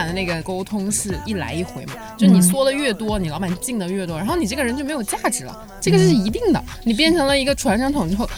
[0.00, 6.64] 板的那个沟通是一来一回嘛，就你说的越多，你老板进的越多，然后你这个人就没有价值了，这个是一定的。
[6.84, 8.28] 你变成了一个传声筒之后，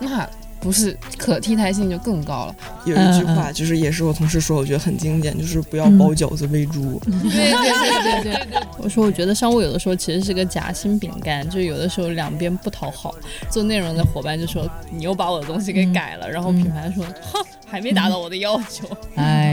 [0.00, 0.28] 那
[0.58, 2.56] 不是可替代性就更高了。
[2.86, 6.98] 有一句话就是也是我同事说，我觉得很经典，就是不要包饺子喂猪。
[7.04, 8.62] 对对对对对对。
[8.78, 13.14] 我说，我觉得商务有的时候其实是个夹心饼干，就有的时候两边不讨好。
[13.50, 18.88] 做内容的伙伴就说你又把我的东西给改了，然后品牌说哼，还没达到我的要求。
[19.16, 19.43] 哎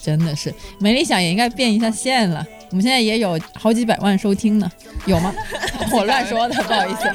[0.00, 2.44] 真的是没理想也应该变一下线了。
[2.70, 4.70] 我们现在也有好几百万收听呢。
[5.06, 5.34] 有吗？
[5.92, 7.10] 我乱说的不好意思。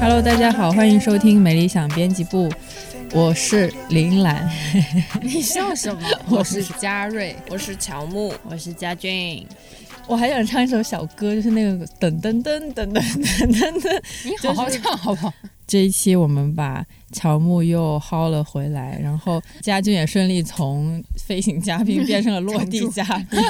[0.00, 2.50] Hello，大家好欢迎收听美理想编辑部。
[3.14, 4.48] 我是林兰。
[5.20, 6.00] 你笑什么？
[6.30, 9.46] 我是嘉瑞，我是乔木，我是佳俊。
[10.06, 14.02] 我还想唱一首小歌，就是那个噔噔噔噔噔噔噔噔。
[14.24, 15.32] 你好好唱好不好？
[15.66, 23.40] 这一期我们把乔木又薅了回来，然后 家俊也顺利从飞行嘉宾变成了落地 嘉宾，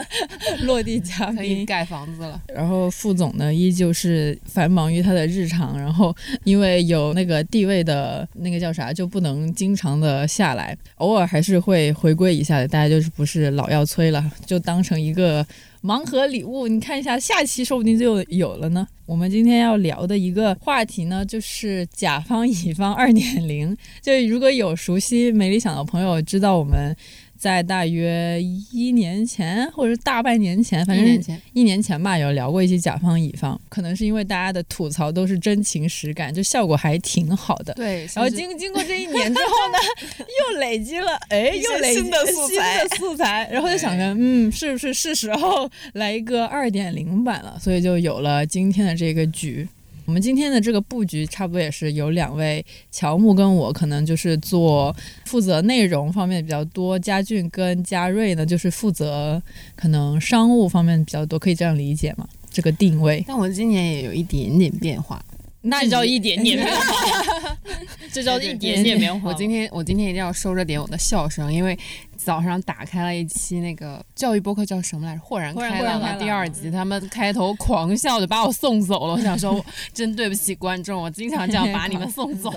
[0.66, 1.66] 落地嘉可以宾。
[1.66, 2.40] 盖房子了。
[2.54, 12.68] 然后副总呢，依旧是繁忙于他的日常，然后因为有那个地位的那个叫啥，就不能经常的下来，偶尔还是会回归一下的。
[12.68, 15.44] 大家就是不是老要催了，就当成一个
[15.82, 16.68] 盲盒礼物。
[16.68, 18.86] 你看一下，下期说不定就有了呢。
[19.06, 23.76] 我们今天要聊的一个话题呢，就是甲方乙方二点零。
[24.00, 26.94] 就如果有熟悉美理想的朋友，知道我们
[27.38, 37.74] 在大约一年前或者是大半年前，反正一年前一年前吧，有聊过一些甲方乙方，可能是因为大家的吐槽都是真情实感，就效果还挺好的。
[37.74, 39.78] 对，然后经经过这一年之后呢，
[40.52, 47.58] 又累积了，哎，又累积新的素材新的素材，然后就想着，嗯，是不是是时候来一个二点零版了？
[47.60, 49.68] 所以就有了今天的这个局。
[50.06, 54.94] 我们今天的这个布局差不多也是有两位乔木跟我，可能就是做
[55.24, 59.42] 负责内容方面比较多，佳俊跟嘉瑞呢就是负责
[59.74, 62.26] 可能商务方面比较多，可以这样理解吗？
[62.50, 65.22] 这个定位，但我今年也有一点点变化。
[65.68, 67.56] 那这叫一点点棉花，
[68.12, 69.30] 这叫一点点棉花。
[69.30, 71.76] 我今天我今天一定要收着点我的笑声，因为
[72.16, 75.20] 早上打开了一期那个教育播客叫什么来着？
[75.20, 79.14] 豁然开朗的第二集，他们开头狂笑就把我送走了。
[79.14, 82.50] 我想说，真对不起观众，我经常这样把你们送走。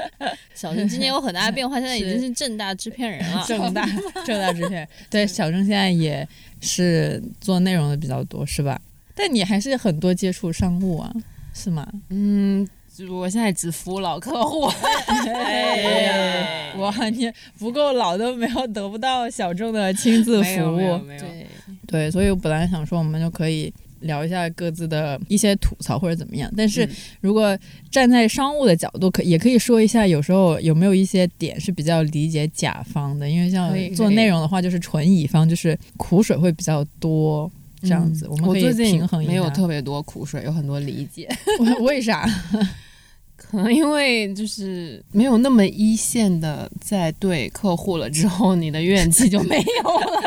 [0.54, 3.44] 小郑今年有很大的变化，现在已经是正大制片人了。
[3.48, 3.86] 正大
[4.24, 6.26] 正大制片人，对，小郑现在也
[6.60, 8.80] 是做内容的比较多，是吧？
[9.14, 11.10] 但你还是很多接触商务啊，
[11.56, 11.86] 是吗？
[12.10, 12.68] 嗯，
[13.10, 14.66] 我现在只服务老客户。
[15.06, 21.46] 哎，哇，你不够老都没有得不到小众的亲自服务，没有没有，对，
[21.86, 23.72] 对，所以我本来想说我们就可以。
[24.00, 26.90] 聊一下各自的一些吐槽或者怎么样，但是嗯
[27.22, 27.58] 如果
[27.90, 37.50] 站在商务的角度，可也可以说一下，有时候有没有一些点是比较理解甲方的，因为像做内容的话，就是纯乙方，就是苦水会比较多，
[37.86, 39.32] 这样子，我们可以平衡一下。
[39.32, 41.28] 没有特别多苦水，有很多理解。
[41.80, 42.28] 为啥？
[43.36, 50.22] 可能因为就是没有那么一线的在对客户了之后，你的怨气就没有了。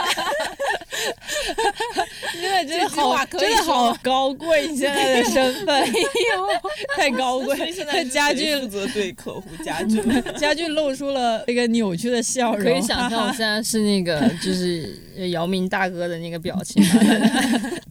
[2.33, 5.89] 真的真的好，真的好高贵，你现在的身份
[6.95, 7.71] 太高贵。
[7.71, 10.01] 现在家具负责对客户家具，
[10.37, 14.97] 家具露出了那个扭曲的笑容，可以想象 我现在是那个就是
[15.31, 16.83] 姚明大哥的那个表情。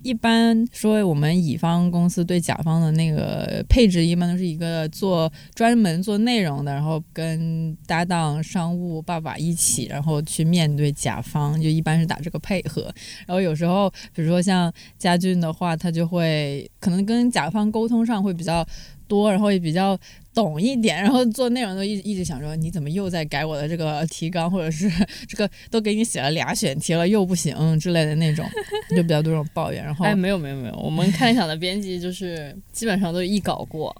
[0.02, 12.77] 一般说我们乙方公司对甲方的那个配置，一般都是一个做专门做内容的，然后跟搭档商务爸爸一起，然后去面对甲方，就一般是打这个配合。
[13.26, 18.66] 然后有时候，比如说像佳俊的话，他就会可能跟甲方沟通上会比较
[19.06, 19.98] 多，然后也比较
[20.38, 24.88] 懂一点，然后做内容都一一直想说你怎么又在改我的这个提纲，或者是
[25.26, 28.49] 这个都给你写了俩选题了又不行之类的那种，
[28.94, 29.85] 就比较多这种抱怨。
[29.85, 33.93] 然后哎，没有没有没有，我们看理想的编辑就是基本上都一稿过。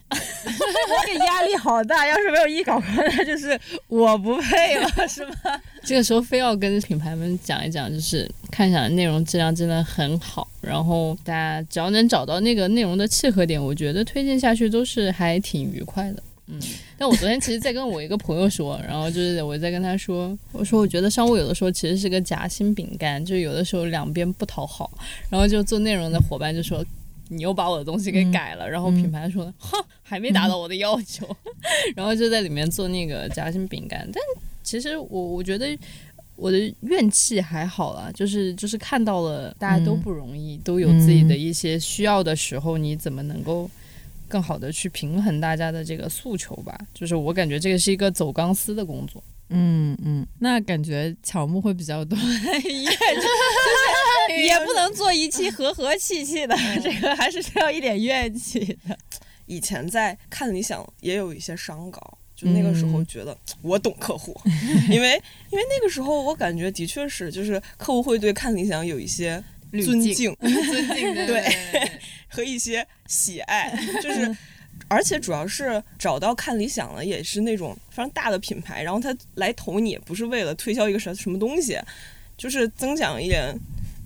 [1.07, 3.59] 这个压力好大，要是没有一稿过，那就是
[3.89, 5.35] 我不配了，是吗？
[5.83, 16.23] 这个时候非要跟品牌们讲一讲，就是看一下内容质量真的很好，然后大家只要能找到那个内容的契合点，我觉得推荐下去都是还挺愉快的。
[16.49, 16.61] 嗯，
[16.99, 24.91] 但我昨天其实在跟我一个朋友说，然后就是我在跟他说，我说我觉得商务有的时候其实是个夹心饼干，就有的时候两边不讨好，
[25.31, 26.85] 然后就做内容的伙伴就说。
[27.31, 31.29] 你又把我的东西给改了，然后品牌说，哼，还没达到我的要求，
[31.95, 34.09] 然后就在里面做那个夹心饼干。
[34.11, 34.23] 但
[34.63, 35.79] 其实我我觉得
[36.37, 43.71] 我的怨气还好啦，就是就是看到了大家都不容易，都有自己的一些需要的时候，你怎么能够
[44.29, 46.79] 更好的去平衡大家的这个诉求吧？
[46.95, 49.23] 就是我感觉这个是一个走钢丝的工作。
[49.51, 56.55] 嗯嗯，那感觉乔木会比较多，也就是 也不能做一期和和气气的，
[56.85, 58.97] 这个还是需要一点怨气的。
[59.47, 64.39] 以前在看理想也有一些商稿，就那个时候觉得我懂客户，
[64.93, 65.15] 因为
[65.51, 69.43] 因为那个时候我感觉的确是，就是客户会对看理想有一些
[69.73, 71.45] 尊敬、 尊敬对
[72.29, 73.73] 和一些喜爱，
[74.03, 74.37] 就是。
[74.87, 81.77] 而且主要是找到看理想了，也是那种非常大的品牌，然后他来投你，不是为了推销一个什什么东西，
[82.39, 83.55] 就是增强一点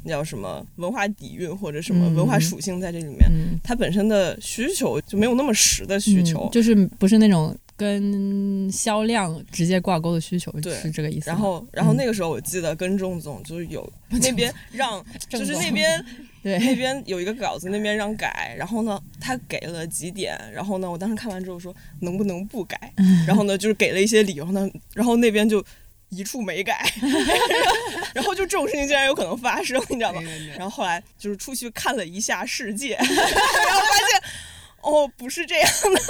[0.03, 3.31] 那叫什么文化底蕴或者什么文化属性在这里面。
[3.63, 11.29] 它本身的需求就没有那么实的需求，就是不是那种跟销量直接挂钩的需求，对，是这个意思。
[11.29, 16.03] 然后，然后那个时候我记得跟郑总就有 那边让，就是那边。
[16.43, 22.93] 对，那边有一个稿子，那边让改，然后呢，他给了几点，然后呢，我当时看完之后说能不能不改，
[23.29, 25.65] 然后呢，就是给了一些理由呢，然后那边就
[26.09, 26.85] 一处没改，
[28.13, 30.21] 然后就这种事情竟然有可能发生，你知道吗？
[30.59, 34.52] 然后后来就是出去看了一下世界，然后发现。
[34.83, 36.01] 哦，不是这样的，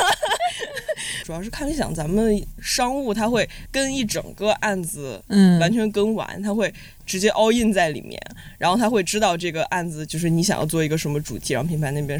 [1.24, 6.72] 主要是看理想，咱们商务他会跟一整个案子，嗯，完全跟完，他会
[7.04, 8.18] 直接 all in 在里面，
[8.56, 12.18] 然后他会知道这个案子就是你想要做一个什么主题，然后品牌那边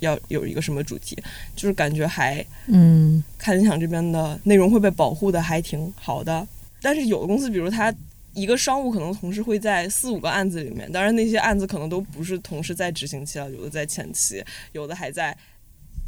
[0.00, 1.14] 要有一个什么主题，
[1.54, 6.48] 就是感觉还，嗯，看理想这边的内容会被保护的还挺好的，
[6.80, 7.94] 但是有的公司，比如他
[8.32, 14.42] 一个商务可能同时会在四五个案子里面，当然那些案子可能都不是同时在执行期了，有的在前期，
[14.72, 15.36] 有的还在。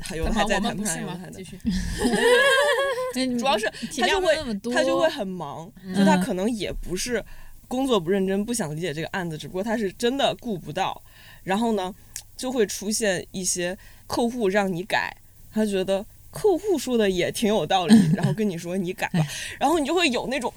[0.00, 1.58] 还有还在谈判，继续。
[3.38, 3.70] 主要是
[4.00, 4.36] 他就会
[4.72, 7.24] 他就会很忙，就他可能也不是
[7.68, 11.00] 工作不认真，不想理解这个案子，只不过他是真的顾不到。
[11.44, 11.94] 然后呢，
[12.36, 13.76] 就会出现一些
[14.06, 15.16] 客户让你改，
[15.52, 19.24] 他觉得客户说的也挺有道理，然后跟你说你改吧，
[19.58, 20.52] 然后你就会有那种。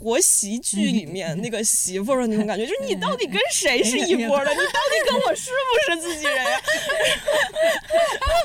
[0.00, 4.50] 婆媳剧里面那个媳妇儿的那种感觉，就是你到底跟谁是一波的？
[4.50, 5.50] 你到底跟我是
[5.86, 6.60] 不是自己人呀？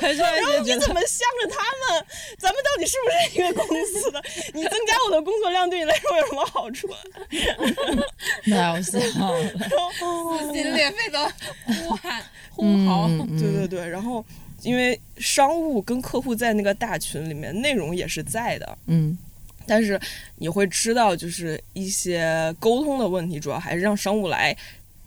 [0.00, 1.58] 然后你怎么向着他
[1.92, 2.06] 们？
[2.38, 4.22] 咱们到底是不是一个公司的？
[4.54, 6.88] 你增加我的工作量对你来说有什么好处？
[8.48, 9.52] 太好笑了，
[10.38, 11.32] 撕心裂肺的
[11.66, 13.88] 呼喊呼嚎，对对对。
[13.88, 14.24] 然后
[14.62, 19.16] 因为商务跟客户在那个大群里面，内容也是在的，嗯。
[19.66, 20.00] 但是
[20.36, 24.56] 你会知道，就是一些沟通的问题，主要还是让商务来，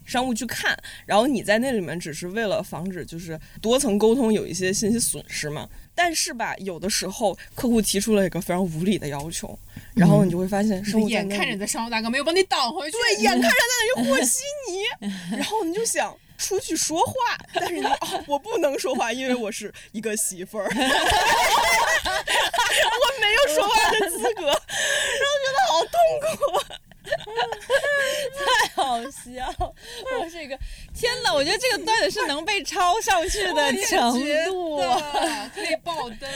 [0.06, 5.68] 商务去看，然后你在那里面只是为了防止就是多层沟通有一些信息损失嘛。
[5.94, 9.58] 但是吧，有的时候客户提出了一个非常无理的要求，
[9.96, 13.54] 然后你就会发现，商务眼看着在商务大哥没有帮你挡回去，对，眼看着在
[13.98, 14.40] 那里和稀
[14.70, 16.16] 泥，然后你就想。
[16.38, 17.14] 出去说话，
[17.54, 20.74] 但是你 哦，我不能说话，因为我是一个媳妇儿， 我
[23.20, 24.60] 没有说话的资格，然后
[25.40, 26.36] 觉得好痛苦，
[28.46, 29.74] 太好笑，
[30.20, 30.58] 我是一个
[30.94, 34.14] 天哪，我觉得这个段子是能被抄上去的程
[34.46, 34.78] 度，
[35.54, 36.30] 可以爆灯。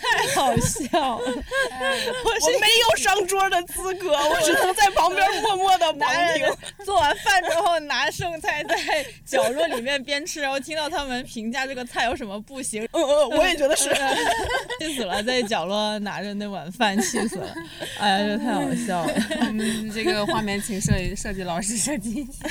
[0.00, 1.26] 太好笑了！
[1.28, 6.46] 我没有上桌的资格， 我只能在旁边默默的旁听。
[6.84, 8.76] 做完饭之后拿剩菜在
[9.24, 12.82] 角落里面边吃，然后听到他们评价这个菜有什么不行。
[12.92, 13.90] 嗯嗯，我也觉得是，
[14.80, 17.54] 气死了，在角落拿着那碗饭，气死了。
[17.98, 19.14] 哎呀，这太好笑了。
[19.40, 22.48] 我们这个画面请设计设计老师设计一下。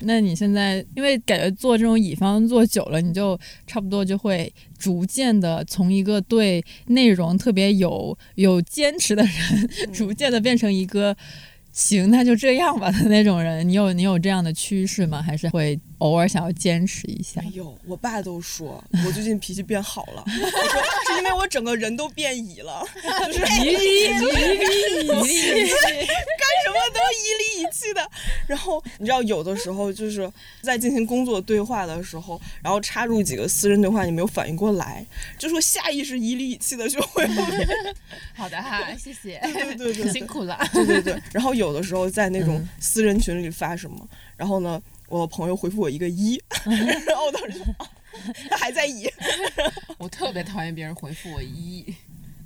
[0.00, 4.52] 那你现在因为感觉做这种乙方做久了，你就差不多就会。
[4.82, 9.32] 逐渐的从一个对内容特别有有坚持的人，
[9.94, 11.16] 逐渐的变成一个。
[11.74, 15.22] 行，那就这样吧的那种人，你有你有这样的趋势吗？
[15.22, 17.40] 还是会偶尔想要坚持一下？
[17.40, 22.84] 哎呦，我爸都说 我最近脾气变好了， 我说是因为我整个人都变乙了，
[23.32, 24.08] 就是一力一
[25.24, 25.40] 气，
[25.72, 28.06] 干什么都一力一气的。
[28.46, 30.30] 然后你知道，有的时候就是
[30.60, 35.04] 在进行工作对话的时候，然后插入几个私人对话，你没有反应过来，
[35.38, 37.26] 就说下意识一力一气的就会。
[38.34, 41.62] 好的哈，谢谢，对对对，辛苦了，对对对，然后有。
[41.62, 43.96] 有的时候在那种私人群里发什么，
[44.36, 44.82] 然后呢，
[45.12, 46.42] 我朋友回复我一个一，
[47.06, 47.64] 然后我当时就
[48.48, 49.06] 他还在一，
[49.98, 51.84] 我特别讨厌别人回复我一，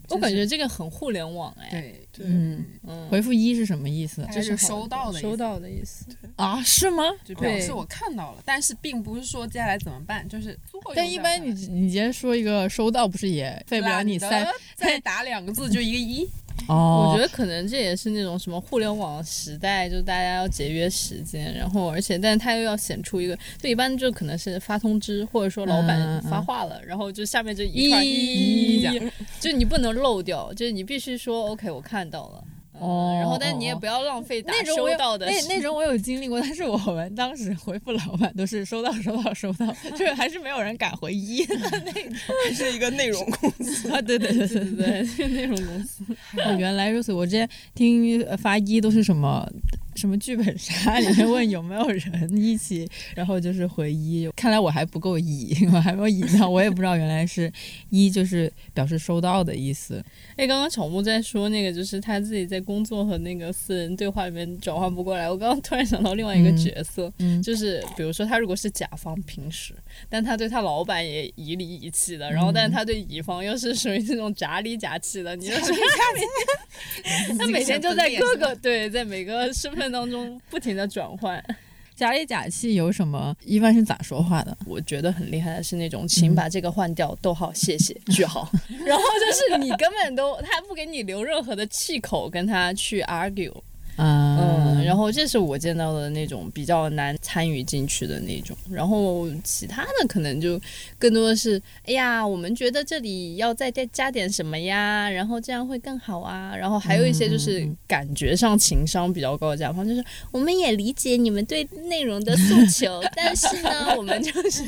[0.09, 6.07] 我感觉这个很互联网哎，对，对，嗯，嗯，回复一是什么意思就是收到的意思收到的意思。
[6.35, 6.61] 啊？
[6.65, 7.05] 是吗？
[7.25, 10.59] 就表示我看到了，但是并不是说接下来怎么办，就是
[10.93, 16.29] 但一般你你直接说一个收到，不是也费不了你懒三再打两个字就一个一，
[16.69, 17.11] 哦？
[17.11, 32.45] 我觉得可能这也是那种什么互联网时代，就大家要节约时间，然后而且，但他又要显出一个，就一般就可能是发通知，或者说老板发话了，然后就下面就一块一这样，就你不能漏掉，就是你必须说 OK，我看到了。
[32.81, 41.55] 嗯哦然后，但你也不要浪费打那种我有收到的时那那种我有经历过，但是我们当时回复老板都是收到收到收到，就是还是没有人敢回一的
[41.87, 42.13] 那种
[42.55, 43.91] 是一个内容公司。
[43.93, 44.01] 啊！
[44.03, 46.05] 对对对对对对对，那种公司。
[46.45, 47.13] 哦，原来如此。
[47.13, 49.49] 我之前听呃发一都是什么
[49.97, 54.29] 什么剧本杀里面问有没有人一起，然后就是回一。
[54.37, 57.51] 看来我还不够乙，我还没有乙到，我也不知道原来是
[57.91, 60.05] 一就是表示收到的意思。
[60.37, 65.31] 哎，刚刚草木在说那个，就是他自己在工作和那个私人对话里面转换不过来。
[65.31, 69.75] 我刚刚突然想到另外一个嗯角色，嗯就是比如说他如果是甲方平时，
[70.09, 75.73] 但他对他老板也颐里颐气的，然后但是他对乙方又是属于那种假里假气的，你就是
[77.39, 81.43] 他每天就在各个对，在每个身份当中不停的转换。
[81.97, 83.35] 假里假气有什么？
[83.43, 84.55] 一般是咋说话的？
[84.69, 88.47] 我觉得很厉害的是那种，请把这个换掉，逗号，谢谢，句号。
[88.85, 93.53] 然后就是你根本都他不给你留任何的气口跟他去 argue。
[93.99, 100.61] 嗯，然后这是我见到的那种比较难参与进去的那种，然后其他的可能就
[100.99, 114.63] 更多的是，哎呀，我们觉得这里要再加加点什么呀，然后这样会更好啊，然后还有一些就是感觉上情商比较高的甲方，就是我们也理解你们对内容的诉求， 但是呢，我们就是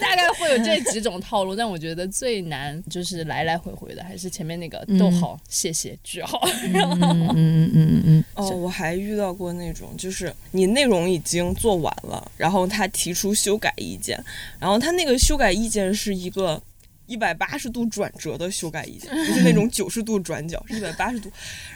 [0.00, 6.40] 大概会有这几种套路，但我觉得最难就是来来回回的还是前面那个逗号，谢谢句号，
[6.72, 8.24] 然后嗯嗯嗯嗯嗯。
[8.34, 14.18] 哦，我还遇到过那种，就是你内容已经做完了，然后他提出修改意见，
[14.58, 16.60] 然后他那个修改意见是一个
[17.06, 21.30] 一百八十度转折的修改意见，不是那种九十度转角，是一百八十度。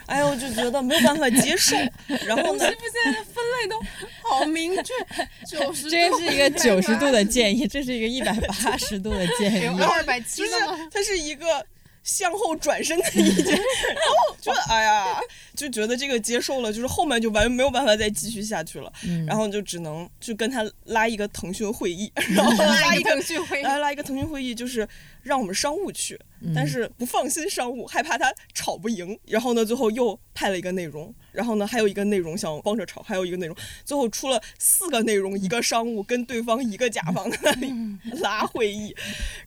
[0.06, 1.76] 哎呀，我就觉得没有办法接受。
[2.26, 3.80] 然后呢， 现在的分类都
[4.28, 4.92] 好明确，
[5.46, 9.64] 九十这是一个九十度的建议，这是一个一百八十度的建议。
[9.64, 10.88] 有二百七吗？
[10.90, 11.64] 它是一个
[12.02, 15.20] 向后转身的意见，然后就哎呀，
[15.54, 19.24] 就觉得这个接受了，就是后面就完没有办法再继续下去了，嗯。
[19.26, 23.62] 然后就只能就跟他拉一个腾讯会议， 然后拉一个腾讯会议。
[23.62, 24.88] 拉拉一个腾讯会议，就是
[25.22, 26.18] 让我们商务去，
[26.54, 37.72] 但是不放心商务，害怕他吵不赢，然后呢，最后又派了一个内容，然后呢，还有一个内容想帮着吵，还有一个内容，最后出了四个内容，一个商务跟对方一个甲方在那里
[38.20, 38.94] 拉会议，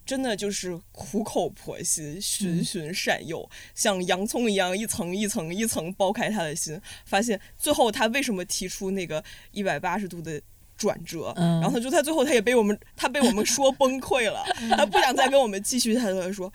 [0.05, 10.41] 真的就是苦口婆心、循循善诱，像洋葱一样一层一层一层剥开他的心，发现最后他为什么提出那个一百八十度的。
[10.83, 14.43] 转折，嗯然后他就他最后他也被我们 他被我们说崩溃了，
[14.75, 16.51] 他不想再跟我们继续，他就说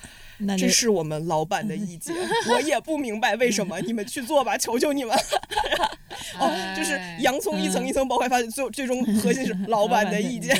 [0.58, 2.14] 这是我们老板的意见，
[2.52, 5.16] 我也不明白为什么，你们去做吧，求求你们。
[6.38, 10.54] 哦，就是哎洋葱一层一层剥开，发现最最终核心是老板的意见。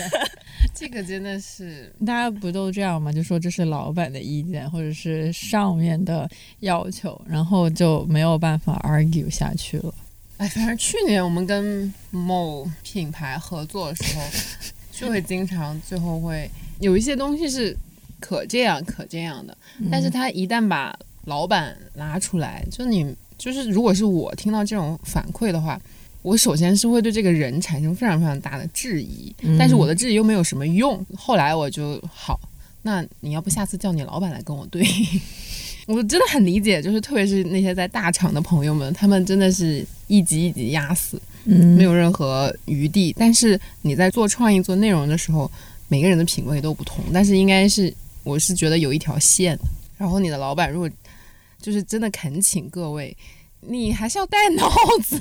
[0.74, 3.12] 这个真的是大家不都这样吗？
[3.12, 6.28] 就说这是老板的意见，或者是上面的
[6.60, 9.92] 要求，然后就没有办法 argue 下去了。
[10.38, 14.22] 哎，反正去年我们跟某品牌合作的时候，
[14.90, 17.76] 就会经常最后会有一些东西是
[18.18, 19.56] 可这样可这样的，
[19.90, 25.80] 但是他一旦把老板拉出来，就你就是如果是我听到这种反馈的话。
[26.22, 31.02] 我首先是会对这个人产生非常非常大的质疑，但是我的质疑又没有什么用。
[31.16, 32.38] 后来我就好，
[32.82, 34.84] 那你要不下次叫你老板来跟我对？
[35.88, 43.14] 我真的很理解，就是特别是那些在大厂的朋友们，他们真的是一级一级压死，嗯没有任何余地。
[43.18, 45.50] 但是你在做创意、做内容的时候，
[45.88, 47.92] 每个人的品味都不同，但是应该是
[48.22, 49.58] 我是觉得有一条线。
[49.96, 50.88] 然后你的老板如果
[51.60, 53.16] 就是真的恳请各位，
[53.60, 54.70] 你还是要带脑
[55.02, 55.18] 子，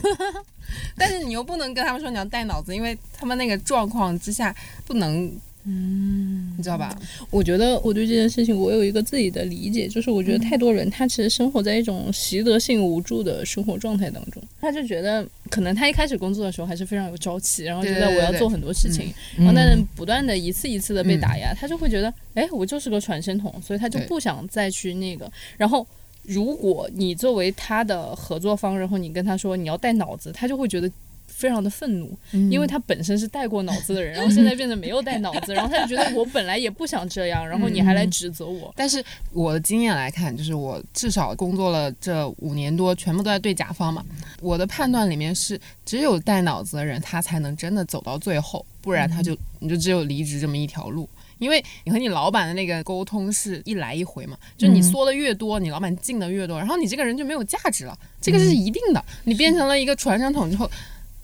[0.98, 4.54] 但是你又不能跟他们说你要带脑子，因为他们那个状况之下
[4.86, 5.32] 不能，
[5.68, 6.98] 嗯，你知道吧？
[7.30, 19.46] 我觉得我对这件事情我有一个自己的理解，就是我觉得太多人他其实生活在一种习得性无助的生活状态当中，他就觉得可能他一开始工作的时候还是非常有朝气，然后觉得我要做很多事情，嗯。
[19.46, 25.86] 然后但是不断的一次一次的被打压，他就会觉得，哎，我就是个传声筒，所以他就不想再去那个，然后。
[26.24, 30.92] 如果你作为他的合作方，然后你跟他说你要带脑子，他就会觉得
[31.38, 38.74] 非常的愤怒，嗯因为他本身是带过脑子的人，然后现在变得没有带脑子， 然后他就觉得我本来也不想这样， 然后你还来指责我。
[38.76, 44.04] 但是我的经验来看，就是我至少工作了这五年多，全部都在对甲方嘛。
[44.42, 51.08] 我的判断里面是，只有带脑子的人，他才能真的走到最后，不然他就、你就只有离职这么一条路。
[51.40, 59.06] 因为你和你老板的那个沟通是一来一回嘛，就你说的越多，你老板进的越多，然后你这个人就没有价值了，这个是一定的。
[59.24, 60.68] 你变成了一个传声筒之后，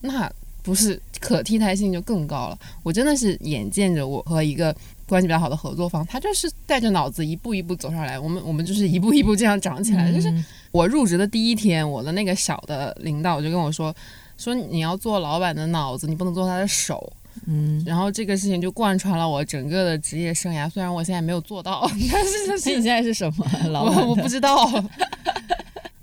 [0.03, 0.31] 那
[0.61, 2.59] 不是可替代性就更高了。
[2.83, 4.75] 我真的是眼见着我和一个
[5.07, 10.11] 关系比较好的合作方，他就是带着脑子一步一步走上来，我们我们就是一步一步这样长起来。
[10.11, 10.33] 就是
[10.71, 13.95] 我入职的第一天，我的那个小的领导就跟我说，
[14.37, 17.11] 说你要做老板的脑子，你不能做他的手。
[17.47, 20.69] 嗯，然后这个事情就贯穿了我整个的职业生涯。
[20.69, 21.81] 虽然我现在没有做到，
[22.11, 23.95] 但是就那你现在是什么老板？
[23.97, 24.55] 我我不知道，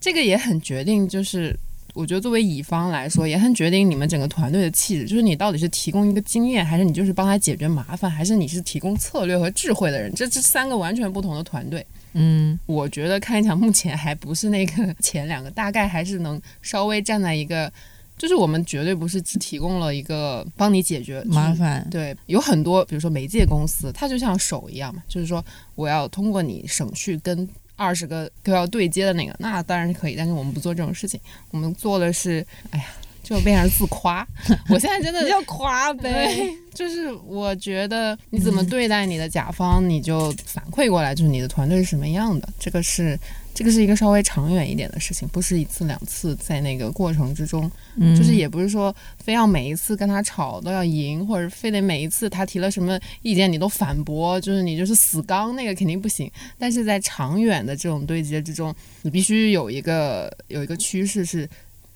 [0.00, 1.56] 这个也很决定，就是
[2.00, 5.04] 我觉得作为乙方来说，也很决定你们整个团队的气质。
[5.04, 10.10] 就是你到底是提供一个经验，还是你就是帮他解决麻烦，还是你是提供策略和智慧的人？
[10.14, 11.86] 这这三个完全不同的团队。
[12.14, 17.70] 嗯我觉得看一下目前还不是那个 前两个，大概还是能稍微站在一个，
[18.16, 21.52] 就是我们绝对不是只提供了一个帮你解决麻。
[21.52, 27.46] 烦，对，有很多，比如说媒介公司，它就像手一样嘛，就是说我要通过你省去跟
[27.80, 31.18] 二十个都要对接的那个，那当然是可以，但是我们不做这种事情，
[31.50, 32.84] 我们做的是，哎呀，
[33.22, 34.26] 就变成自夸。
[34.68, 36.52] 我现在真的 要夸呗。
[36.74, 42.48] 就是我觉得你怎么对待你的甲方，你就反馈过来，就是你的团队是什么样的。
[42.58, 43.18] 这个是
[43.60, 56.30] 这个是一个稍微长远一点的事情，不是一次两次在那个过程之中，嗯就是也不是说非要每一次跟他吵都要赢，或者非得每一次他提了什么意见你都反驳，就是你就是死刚，那个肯定不行。
[56.58, 61.46] 但是在长远的这种对接之中，你必须有一个有一个趋势是。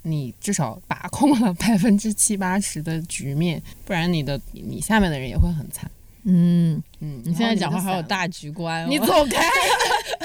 [0.06, 5.90] 你至少把控了 百分之七八十的局面，不然你的你下面的人也会很惨。
[6.24, 9.46] 嗯，嗯，你现在讲话好有大，局观哦，你走开，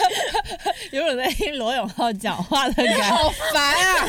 [0.94, 4.08] 有种在听罗永浩讲话的感觉，好烦啊！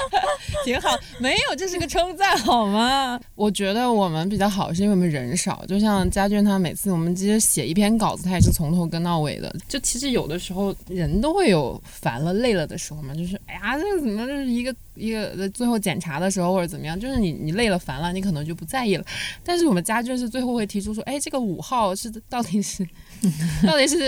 [0.64, 0.98] 挺好。
[1.20, 3.20] 没有，这是个称赞好吗？
[3.34, 5.62] 我觉得我们比较好，是因为我们人少。
[5.68, 9.54] 就像家俊他每次我们其实写一篇稿子，他也是从头跟到尾的。
[9.68, 19.04] 就其实有的时候人都会有烦了、累了的时候嘛，就是哎呀，这个怎么就是一个一个最后检查的时候或者怎么样，就是你你累了、烦了，你可能就不在意了。
[19.44, 22.86] 但是我们家俊是最后会提出说，哎，这个五号是到底是
[23.66, 23.98] 到底是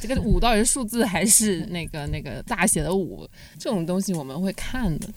[0.00, 3.28] 这个五到底是数字还是那个那个大写的五？
[3.58, 5.08] 这种东西我们会看的。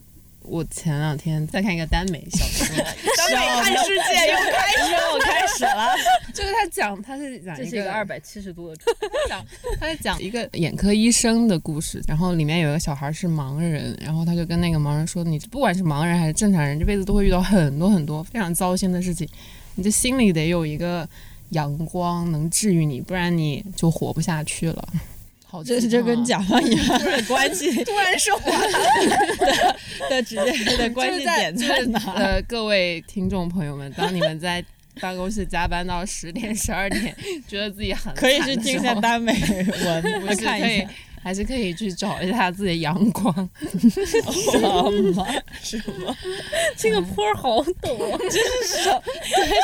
[0.48, 5.96] 我前两天在看一个耽美小说， 耽美看世界又开始又开始了。
[6.36, 8.76] 就是他讲他是讲这是一个二百七十度的，
[9.28, 9.44] 讲
[9.80, 19.28] 他在讲一个眼科医生的故事，然后里面有一个小孩是盲人，然后他就跟那个盲人说：“你不管是盲人还是正常人，这辈子都会遇到很多很多非常糟心的事情，
[19.74, 21.10] 你这心里得有一个
[21.50, 24.88] 阳光能治愈你，不然你就活不下去了。
[25.48, 29.78] ”好这这跟甲方乙方的关系 突然升华了，
[30.10, 32.14] 的的直接的关系点就是在哪？
[32.14, 34.64] 呃，各位听众朋友们，当你们在
[35.00, 37.16] 办公室加班到十点、十二点，
[37.48, 40.90] 觉得自己很可以去听一下耽美文，不是可以看一下。，
[41.26, 43.34] 还是可以去找一下自己的阳光。
[43.82, 45.26] 什么？
[45.60, 46.16] 什么？
[46.78, 48.18] 这个坡儿好陡啊！
[48.20, 48.78] 真是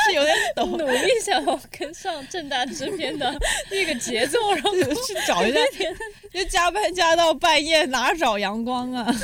[0.08, 0.66] 是有点陡。
[0.76, 3.32] 努力想要跟上正大制片的
[3.70, 5.60] 那个节奏，然后去找一下，
[6.34, 9.14] 就加班加到半夜，哪找阳光啊？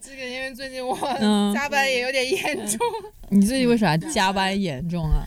[0.00, 2.78] 这个因为最近我嗯加班也有点严重，
[3.30, 5.26] 你最近为啥加班严重啊？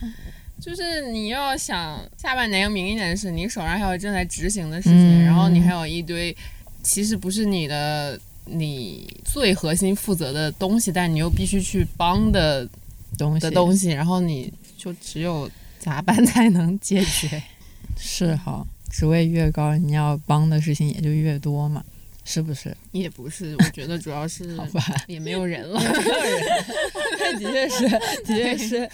[0.65, 5.23] 就是你要想下半年有明年的事，你手上还有正在执行的事情，嗯。
[5.23, 6.36] 然后你还有一堆
[6.82, 12.67] 其实不是你的你最核心负责的东西，但你又必须去帮的
[13.15, 13.41] 东西。
[13.41, 15.47] 的东西，然后你就只有
[15.80, 17.43] 加班才能解决。
[17.95, 21.86] 是哈，职位越高，你要帮的事情也就越多嘛，
[22.26, 22.76] 是不是？
[22.92, 25.80] 也不是，我觉得主要是 好吧，也没有人了。
[27.40, 27.88] 的确是，
[28.26, 28.90] 的确是。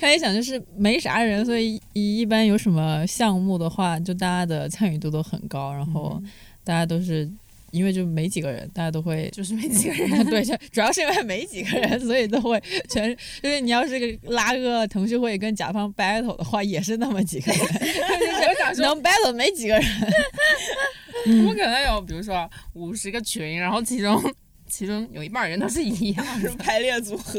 [0.00, 6.20] 他一想就是没啥人，所以一一般有什么项目的话，就大家的参与度都很高，然后
[6.64, 7.30] 大家都是
[7.70, 9.28] 因为就没几个人，大家都会。
[9.34, 13.16] 就是没几个人， 对，就主要是因为没几个人，所以都会全。
[13.42, 19.84] 就是你要是个拉个腾讯会跟甲方 battle 的话，也是那么几个人，我想说，能 battle 没几个人。
[21.46, 24.22] 我可能有，比如说五十个群，然后其中
[24.68, 26.48] 其中有一半人都是一样的。
[26.48, 27.38] 是排列组合，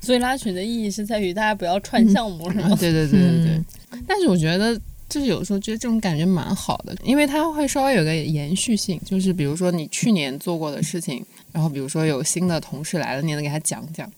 [0.00, 2.68] 所以拉群的意义是在于大家不要串项目，是吗？
[2.78, 3.50] 对对对对对。
[3.52, 3.64] 嗯
[4.06, 14.10] 但是我觉得，就是有时候觉得这种感觉蛮好的，因为它会稍微有个延续性，就是比如说你去年做过的事情，然后比如说有新的同事来了，你能给他讲讲。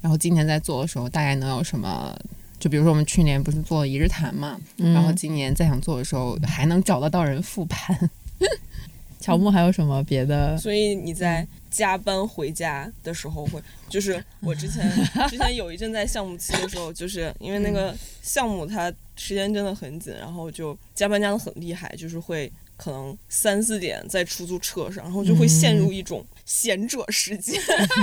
[0.00, 2.14] 然后今年在做的时候大概能有什么？
[2.60, 8.10] 就比如说我们去年不是做一日谈嘛，然后今年再想做的时候还能找得到人复盘。
[9.20, 10.56] 乔木还有什么别的？
[10.58, 14.88] 所以你在加班回家的时候会，就是我之前
[15.28, 27.60] 之前有一阵在项目期的时候，就是因为那个项目它时间真的很紧，然后就加班加的很厉害，就是会可能三四点在出租车上，然后就会陷入一种闲者时间，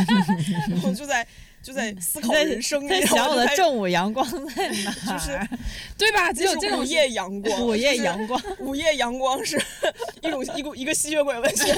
[0.70, 1.26] 然后就在
[1.64, 4.92] 就在思考人生，在想我的正午阳光在哪？
[5.14, 5.40] 就是
[5.98, 6.34] 对吧？
[6.34, 9.62] 只有这种午夜阳光，午夜阳光，午夜阳光是
[10.22, 11.74] 一种一股一个吸血鬼文学。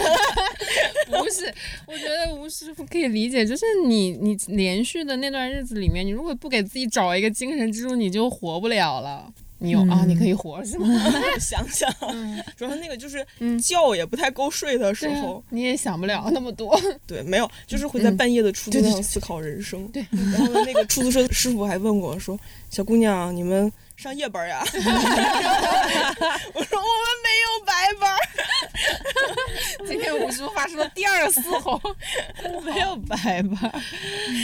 [1.11, 1.53] 不是，
[1.85, 9.31] 我觉得吴师傅可以理解，就是你你连续的那段日子里面，你如果不给自己找一个精神支柱，你就活不了了。
[9.63, 10.85] 你有、啊，你可以活是吗？
[11.39, 11.89] 想想，
[12.57, 16.77] 主要那个就是嗯觉也不太够睡的时候，你也想不了那么多。
[17.07, 19.87] 对，没有，就是会在半夜的出租车上思考人生。
[19.87, 22.37] 对，然后，那个出租车师傅还问我说
[22.69, 27.71] ：“小姑娘，你们上夜班呀？” 我说：“我们没有白
[28.01, 28.17] 班。
[29.87, 31.79] 今天吴师傅发出了第二个嘶吼。
[32.65, 33.71] 没有白班？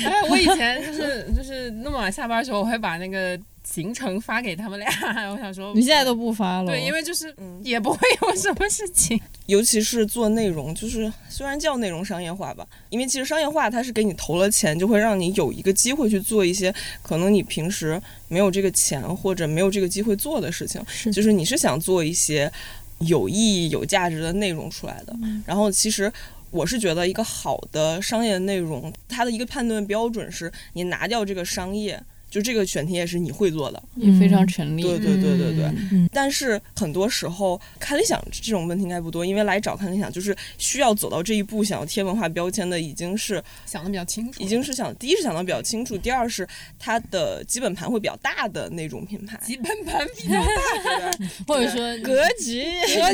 [0.05, 3.37] 哎，我以前就是就是那么晚下班的时候，我会把那个
[3.71, 4.89] 行程发给他们俩。
[5.31, 6.65] 我想说，你现在都不发了？
[6.65, 9.19] 对，因为就是嗯也不会有什么事情。
[9.45, 20.83] 尤其是做内容，就是虽然叫内容商业化吧，因为其实商业化它是给你投了钱，就会让你有一个机会去做一些可能你平时没有这个钱或者没有这个机会做的事情。
[20.87, 22.51] 是就是你是想做一些
[22.99, 25.15] 有意义、有价值的内容出来的。
[25.45, 26.11] 然后其实。
[26.51, 34.83] 我是觉得一个好的商业内容，它的一个判断标准是你拿掉这个商业，就这个选题也是你会做的，也非常成立。
[34.83, 35.65] 对对对对对。
[35.91, 49.39] 嗯但是很多时候看理想这种问题应该不多，因为来找看理想就是需要走到这一步，想要贴文化标签的，已经是想的比较清楚，已经是想第一是想的比较清楚，第二是它的基本盘会比较大的那种品牌。
[49.45, 51.11] 基本盘比较大。
[51.47, 52.63] 或者说格局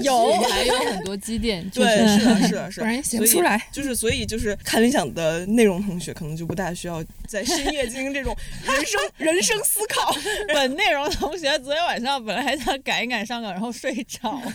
[0.03, 2.85] 有还有很多积淀，就对，是是的，是的， 是的。
[2.85, 3.61] 不然写不出来。
[3.71, 10.13] 就是所以就是看理想的内容同学，可能就不大需要在深夜进行这种人生人生思考。
[10.53, 14.53] 本内容同学昨天晚上本来还想赶一赶上岗，然后睡着了。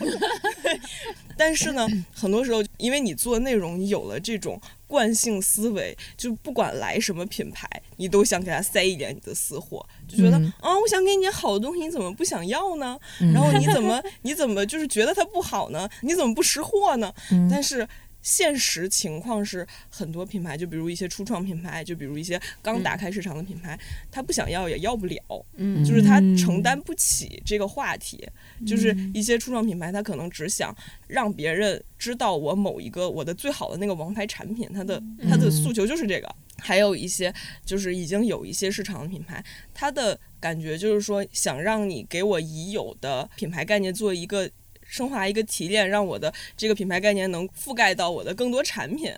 [1.37, 12.99] 但是呢，很多时候因为你做内容，你有了这种惯性思维，就不管来什么品牌，你都想给他塞一点你的私货，就觉得啊、嗯我想给你点好的东西，你怎么不想要呢？
[13.33, 15.89] 然后你 怎么你怎么就是觉得它不好呢？
[16.03, 17.13] 你怎么不识货呢？
[17.33, 17.89] 嗯但是。
[18.23, 23.79] 现实情况是，很多品牌，就比如一些初创品牌，就比如一些刚打开市场的品牌，
[24.11, 28.29] 他不想要也要不了，嗯就是他承担不起这个话题。
[28.67, 30.75] 就是一些初创品牌，他可能只想
[31.07, 36.35] 让别人知道我某一个我的最好的那个王牌产品，他的他的诉求就是这个。
[36.63, 37.33] 还有一些
[37.65, 44.51] 就是已经有一些市场的品牌，他的感觉就是说想让你给我已有的品牌概念做一个
[44.91, 49.11] 升华、一个提炼，让我的这个品牌概念能覆盖到我的更多产品。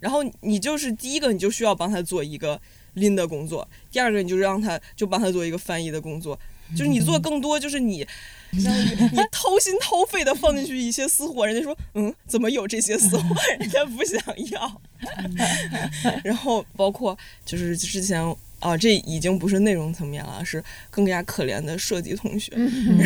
[0.00, 2.60] 然后你就是第一个，你就需要帮他做一个
[2.94, 6.38] 拎的工作；第二个，你就让他就帮他做一个翻译的工作。
[6.74, 8.06] 就是你做更多，就是你
[8.52, 13.36] 相当于你掏心掏肺的放进去一些私货，人家说嗯，怎么有这些私货？
[13.60, 14.18] 人家不想
[14.50, 14.80] 要。
[16.24, 18.18] 然后包括就是之前
[18.64, 22.50] 啊，这已经不是内容层面了，是更加可怜的设计同学。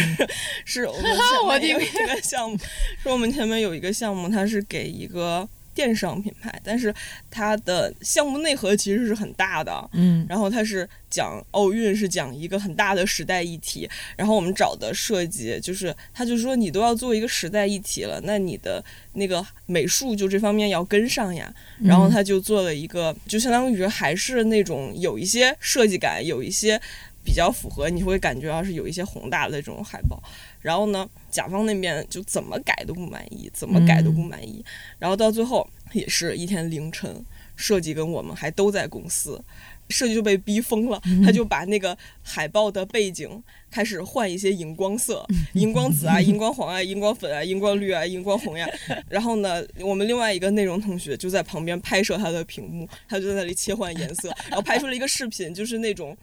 [0.64, 2.57] 是我们前面 有一个项目，
[3.03, 6.93] 是我们前面有一个项目，它是给一个电商品牌，但是
[7.31, 9.88] 它的项目内核其实是很大的。
[9.93, 13.88] 嗯然后它是讲奥运，是讲一个很大的时代议题。
[14.17, 21.55] 然后我们找的设计就是，他就说你都要做一个时代议题了，那你的那个美术就这方面要跟上呀。
[21.81, 26.81] 然后他就做了一个，就相当于还是那种有一些设计感，有一些
[27.23, 30.21] 比较符合，你会感觉到是有一些宏大的这种海报。
[30.61, 34.64] 然后呢，甲方那边就怎么改都不满意，怎么改都不满意。
[34.99, 37.25] 然后到最后也是一天凌晨，
[37.57, 39.42] 设计跟我们还都在公司。
[39.90, 48.68] 设计就被逼疯了，他就把那个海报的背景开始换一些荧光色， 荧光紫啊、荧光黄啊、荧光粉啊、荧光绿啊、荧光红呀。
[49.09, 56.14] 然后呢，我们另外一个内容同学就在旁边拍摄他的屏幕，他就在那里切换颜色，然后拍出了一个视频，就是那种。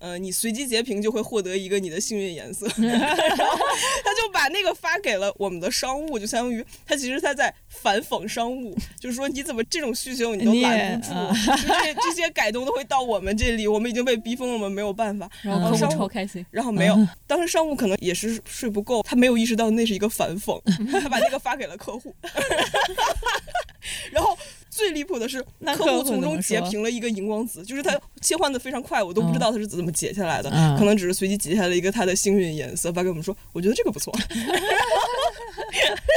[0.00, 3.58] 呃，你随机截屏就会获得一个你的幸运颜色， 然后
[4.02, 15.30] 他就把那个发给了我们的商务，就相当于他其实他在反讽商务，就是说你怎么这种需求你都拦不住，啊就这这些改动都会到我们这里，我们已经被逼疯了，我们没有办法。
[15.42, 16.44] 然后商务超开心。
[16.50, 20.58] 然后没有，当时商务可能也是睡不够，他没有意识到那是一个反讽，
[20.98, 22.14] 他把那个发给了客户，
[24.10, 24.36] 然后。
[24.80, 25.44] 最离谱的是，
[25.76, 34.48] 客户从中截屏了一个荧光紫，就是他切换的非常快，我都不知道他是怎么截下来的，嗯可能只是随机截下来一个他的幸运颜色，发给我们说，我觉得这个不错， 然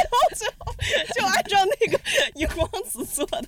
[0.09, 0.73] 后最后
[1.13, 1.99] 就按照那个
[2.35, 3.43] 荧光紫做的。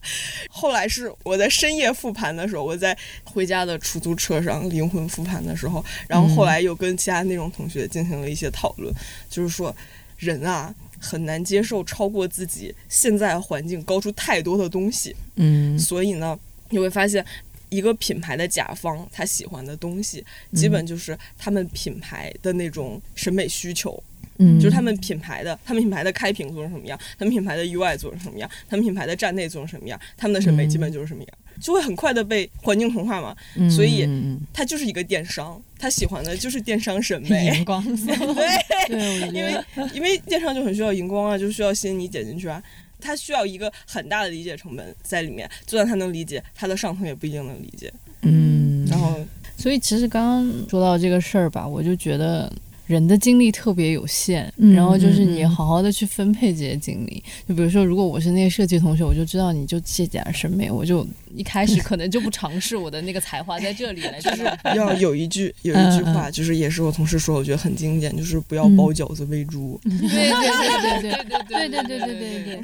[0.49, 8.93] 后来是我在深夜复盘的时候，我在回家的出租车上灵魂复盘的时候，然后后来又跟其他内容同学进行了一些讨论，
[9.29, 9.73] 就是说
[10.17, 10.75] 人啊。
[10.99, 15.77] 很难接受超过自己现在环境高出太多的东西，嗯。
[15.77, 16.37] 所以呢，
[16.69, 17.25] 你会发现，
[17.69, 24.01] 一个品牌的甲方他喜欢的东西，基本就是他们品牌的那种审美需求，
[24.37, 33.35] 嗯，就是他们品牌的，他们品牌的开屏做成什么样，他们品牌的 UI 做成什么样，他们品牌的站内做成什么样，他们的审美基本就是什么样，就会很快的被环境同化嘛。
[33.55, 34.07] 嗯所以
[34.53, 37.65] 他就是一个电商，他喜欢的就是电商审嗯美荧。
[37.65, 39.63] 光色， 对， 对，因为
[39.93, 42.61] 因为电商就很需要荧光啊，就需要吸引你点进去啊。
[43.01, 47.93] 他需要一个很大的理解成本在里面，就算他能理解，他的上层也不一定能理解。
[48.21, 49.19] 嗯，然后
[49.57, 52.51] 所以其实刚刚说到这个事儿吧，我就觉得
[52.85, 57.23] 人的精力特别有限，嗯然后就是你好好的去分配这些精力。
[57.47, 64.43] 就比如说，如果我是那个设计同学，我就知道你就这点儿审美，我就一开始可能就不尝试我的那个才华在这里了，就是
[64.75, 69.79] 要有一句有一句话，就是也是我同事说，我觉得很经典，就是不要包饺子喂猪。
[69.83, 72.61] 对对对对对对对对对对对对。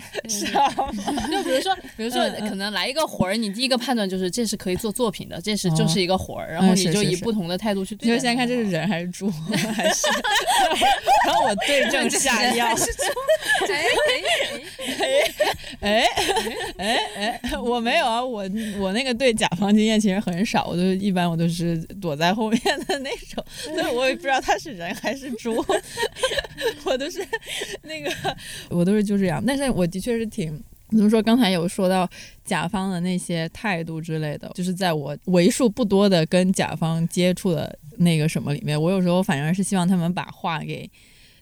[1.32, 7.98] 就比如说，比如说，可能来一个活儿，你第一个判断就是这是可以做作品的，这是就是一个活儿，然后你就以不同的态度去。
[8.02, 10.08] 你就先看这是人还是猪，还是，
[11.26, 12.68] 然后我对症下药。
[15.80, 16.06] 哎
[16.78, 18.44] 哎哎，我没有啊，我
[18.80, 23.44] 我那个对甲方经验其实很少，我都一般我都是躲在后面的那种，
[23.76, 25.64] 所以我也不知道他是人还是猪，
[26.86, 27.26] 我都是
[27.84, 28.12] 那个
[28.70, 30.62] 我都是就这样，但是我的确是挺。
[30.94, 31.24] 怎么说？
[31.24, 32.06] 刚才有说到
[32.44, 40.90] 甲方的那些态度之类的，就是在我为数不多的跟甲方接触的那个什么里面，我有时候反而是希望他们把话给。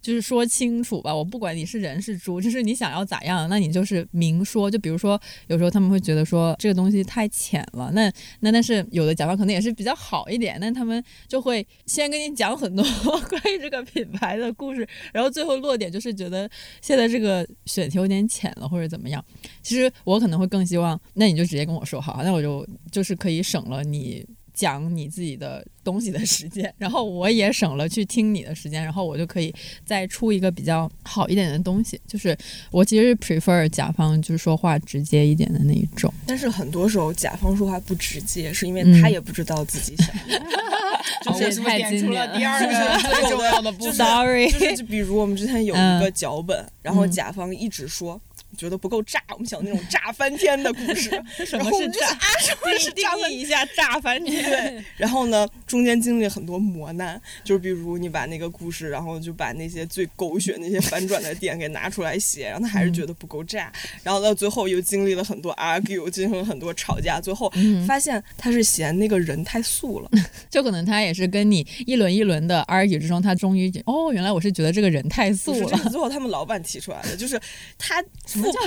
[0.02, 4.72] 就是说清楚吧，我不管你是人是猪，就是你想要咋样，那你就是明说。
[4.72, 12.82] 就比如说，有时候他们会觉得说这个东西太浅了，那那但是有的甲方可能也是比较好一点，但他们就会先跟你讲很多
[13.30, 16.50] 关于这个品牌的故事，然后最后落点就是觉得
[16.82, 19.24] 现在这个选题有点浅了或者怎么样。
[19.62, 24.26] 其实我可能会更希望，那你就直接跟我说好，那我就就是可以省了你。
[24.60, 31.98] 讲你自己的东西的时间，然后我也省了去听你的时间，然后我就可以再出一个比较好一点的东西。
[32.06, 32.38] 就是
[32.70, 36.14] 我其实 prefer 甲方就是说话直接一点的那一种。
[36.28, 40.38] 但是很多时候甲方说话不直接，是因为嗯他也不知道自己想要。
[41.26, 48.20] 我是不是点出了第二个最 重要的部分？Sorry，就是就比如我们之前有一个脚本，然后甲方一直说。
[48.60, 51.10] 觉得不够炸，我们想那种炸翻天的故事。
[51.46, 52.08] 什然后我们就么是炸？
[52.08, 54.44] 啊，什么是炸翻一下炸翻天。
[54.44, 63.72] 对， 然后呢，中间经历很多磨难，就是比如你把那个故事，然后就把那些最狗血、那些反转的点给拿出来写，然后他还是觉得不够炸，
[64.04, 67.50] 然后到最后又经历了很多 argue，进行了很多吵架，最后
[67.88, 70.10] 发现他是嫌那个人太素了。
[70.50, 75.78] 就可能他也是跟你一轮一轮的 argue 之中，他终于哦，原来我是觉得这个人太素了。
[75.78, 77.40] 是最后他们老板提出来的，就是
[77.78, 78.04] 他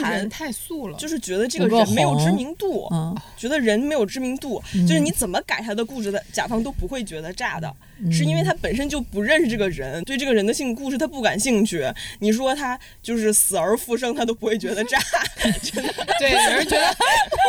[0.00, 0.28] 人。
[0.28, 0.96] 太素了？
[0.98, 11.84] 就是觉得这个人没有知名度，嗯，觉得人没有知名度，嗯就是你怎么改他的故事的，甲方都不会觉得炸的，嗯是因为他本身就不认识这个人，对这个人的性故事他不感兴趣。
[12.20, 14.98] 你说他就是死而复生，他都不会觉得炸，
[15.62, 15.92] 真的。
[16.18, 16.96] 对，有人觉得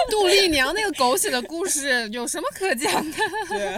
[0.09, 3.17] 杜丽娘那个狗血的故事有什么可讲的？
[3.49, 3.77] 对，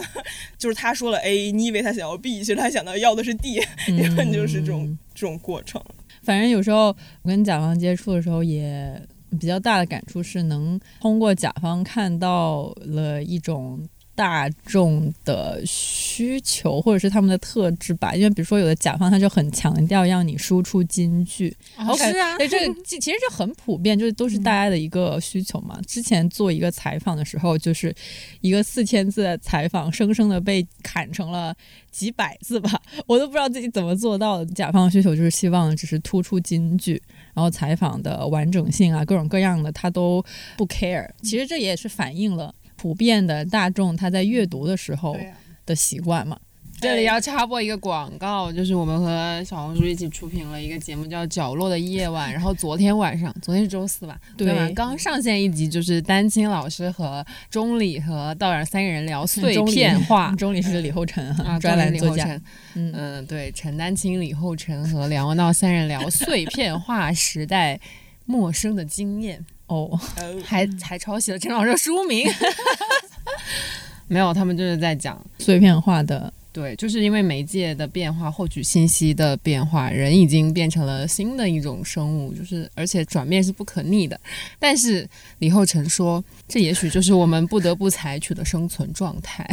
[0.58, 5.82] 就是他说了 A，你以为他想要 B，其实他想到要的是 D，根本 就是这种这种过程。
[6.26, 6.88] 反正有时候
[7.22, 9.00] 我跟甲方接触的时候，也
[9.40, 18.16] 比较大的感触是能通过甲方看到了一种大众的需求，或者是他们的特质吧。
[18.16, 25.80] 因为比如说有的甲方他就很强调让你输出金句，我感是啊，对，这个其 其实这很普遍，就是都是大家的一个需求嘛。
[25.86, 27.94] 之前做一个采访的时候，就是
[28.42, 31.54] 一个四千字的采访，生生的被砍成了
[31.92, 34.46] 几百字吧， 我都不知道自己怎么做到的。
[34.56, 37.02] 甲方的需求就是希望只是突出金句，
[37.34, 40.24] 然后采访的完整性啊，各种各样的他都
[40.56, 41.10] 不 care。
[41.22, 42.54] 其实这也是反映了
[42.86, 45.18] 普遍的大众他在阅读的时候
[45.66, 46.38] 的习惯嘛。
[46.80, 52.30] 这里要插播一个广告，就是我们和小红书一起出品了一个节目，叫《角落的夜晚》。
[52.32, 54.16] 然后昨天晚上，昨天是周四吧？
[54.38, 62.40] 对昨天晚上刚上线一集，就是丹青老师和钟理和道远三个人聊碎片化 钟离是李厚辰啊，专栏作家，
[62.76, 67.80] 嗯嗯，对，陈丹青、李厚辰和梁文道三人聊碎片化 时代
[68.26, 69.44] 陌生的经验。
[69.68, 72.28] 哦，呃还还抄袭了陈老师的书名。
[74.08, 84.20] 没有，他们就是在讲，碎片化的，对，就是因为媒介的变化，获取信息的变化，人已经变成了新的一种生物，就是而且转变是不可逆的。
[84.60, 89.44] 但是李厚成说，这也许就是我们不得不采取的生存状态。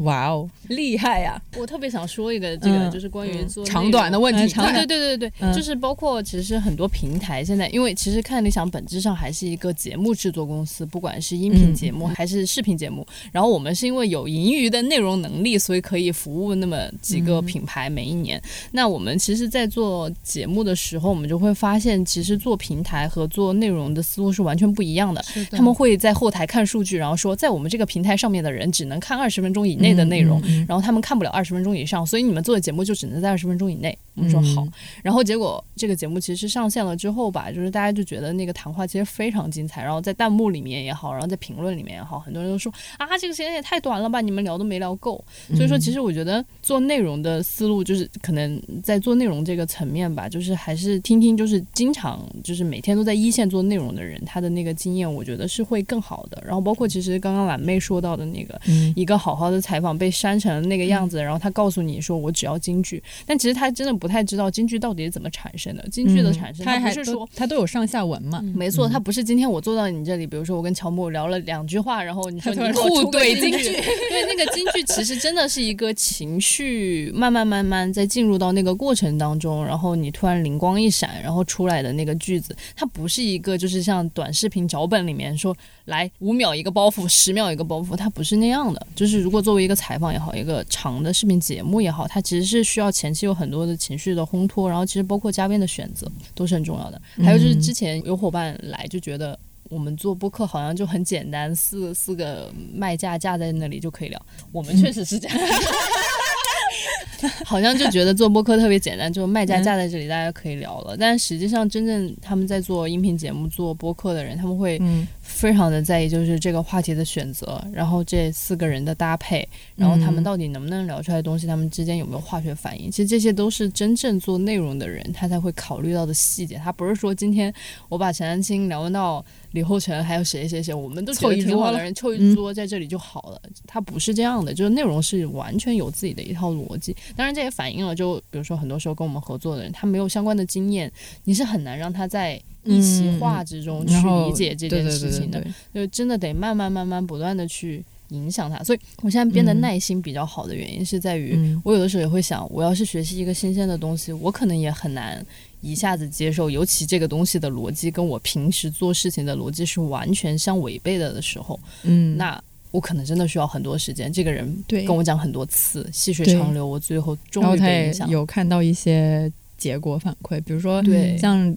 [0.00, 4.52] 哇哦，厉害呀、我特别想说一个，这个、嗯就是关于做长短的问题。
[4.54, 5.52] 对对对对对，嗯。
[5.52, 13.06] 就是包括其实很多平台现在，因为其实看理想本质上还是一个节目制作公司，不管是音频节目还是视频节目。
[13.32, 18.40] 然后我们是因为有盈余的内容能力，所以可以服务那么几个品牌每一年。
[18.72, 25.22] 那我们其实，在做节目的时候，我们就会发现，其实做平台和做内容的思路是完全不一样的。
[25.50, 33.96] 他们会在后台看数据，然后说，在我们这个平台上面的人只能看二十分钟以内的内容，然后他们看不了二十分钟以上，所以你们做的节目就只能在二十分钟以内。
[34.20, 34.72] 我们说好，嗯。
[35.02, 45.24] 然后结果这个节目其实上线了之后吧，就是大家就觉得那个谈话其实非常精彩，然后在弹幕里面也好，然后在评论里面也好，很多人都说啊，这个时间也太短了吧，你们聊都没聊够。
[45.54, 56.42] 所以说，其实我觉得做内容的思路就是可能在做内容这个层面吧，就是还是听听就是经常就是每天都在一线做内容的人他的那个经验，我觉得是会更好的。
[56.44, 58.92] 然后包括其实刚刚懒妹说到的那个，嗯。
[58.96, 65.88] 一个好好的采访被删成那个样子，然后他告诉你说我只要京剧，但其实他真的不太知道京剧到底是怎么产生的。
[65.90, 67.14] 京剧的产生，它还是说。
[67.14, 73.72] 都它都有上下文嘛，没错，他不是今天我坐到你这里，比如说我跟乔木聊了两句话，然后你说他突然你互怼京京剧，
[74.10, 85.56] 对，那个京剧其实真的是一个情绪慢慢慢慢在进入到那个过程当中，然后你突然灵光一闪，然后出来的那个句子，它不是一个就是像短视频脚本里面说
[85.90, 88.86] 来五秒一个包袱，十秒一个包袱，它不是那样的。
[88.96, 97.02] 就是如果作为一个采访也好，一个长的视频节目也好，它其实是需要前期有很多的情绪的烘托，然后其实包括嘉宾的选择都是很重要的。
[97.22, 99.38] 还有就是之前有伙伴来就觉得。
[99.68, 104.20] 我们做播客好像就很简单，四四个麦架架在那里就可以聊。
[104.50, 105.38] 我们确实是这样，
[107.46, 110.96] 好像就觉得做播客特别简单，就麦架架在这里，大家可以聊了。
[110.96, 115.06] 但实际上，真正他们在做音频节目、做播客的人，他们会嗯
[115.40, 122.90] 非常的在意，就是这个话题的选择，然后这四个人的搭配，然后他们嗯到底能不能聊出来的东西，他们之间有没有化学反应？
[122.90, 126.56] 其实这些都是真正做内容的人他才会考虑到的细节。
[126.56, 127.50] 他不是说今天
[127.88, 133.40] 我把陈丹青聊到李厚成，还有谁谁谁，我们都凑一桌的人凑一嗯桌在这里就好了。
[133.66, 136.94] 他不是这样的，就是内容是完全有自己的一套逻辑。
[137.16, 140.90] 当然，这也反映了，就比如说很多时候跟我们合作的人，他没有相关的经验，
[141.24, 145.44] 你是很难让他在一席话之中去理解这件事情的。
[145.74, 148.62] 就真的得慢慢慢慢不断的去影响他。
[148.62, 155.24] 所以我现在变得嗯耐心比较好的原因是在于，嗯我有的时候也会想，我要是学习一个新鲜的东西，我可能也很难
[155.60, 162.40] 一下子接受，尤其这个东西的逻辑跟我平时做事情的逻辑是完全相违背的的时候，嗯，那。
[162.72, 164.12] 我可能真的需要很多时间。
[164.12, 167.92] 这个人对跟我讲很多次，细水长流，我最后终于。
[168.06, 170.80] 有看到一些结果反馈，比如说
[171.18, 171.52] 像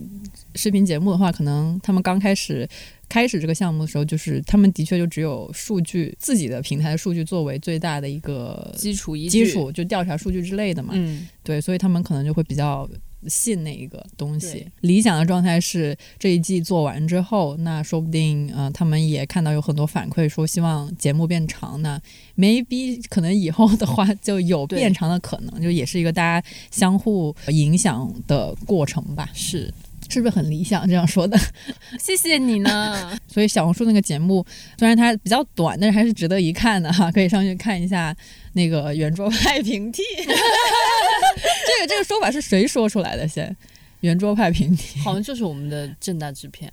[0.55, 2.67] 视频节目的话，可能他们刚开始
[3.13, 10.93] 开始这个项目的时候，就是他们的确就只有数据自己的平台的数据作为最大的一个基础基，础，就调查数据之类的嘛。
[10.95, 12.89] 嗯，对，所以他们可能就会比较
[13.27, 14.65] 信那一个东西。
[14.81, 22.01] 理想的状态是这一季做完之后，那说不定呃他们也看到有很多反馈说希望节目变长，那
[22.35, 29.29] maybe 可能以后的话就有变长的可能，就也是一个大家相互影响的过程吧。
[29.35, 29.71] 是
[30.09, 31.37] 是不是很理想这样说的？
[31.99, 33.17] 谢谢你呢。
[33.27, 34.45] 所以小红书那个节目
[34.77, 38.15] 虽然它比较短，但是还是值得一看的哈，可以上去看一下
[38.53, 40.01] 那个圆桌派平替。
[40.25, 43.27] 这个这个说法是谁说出来的？
[43.27, 43.55] 先，
[44.01, 44.99] 圆桌派平替。
[44.99, 46.71] 好像就是我们的正大制片，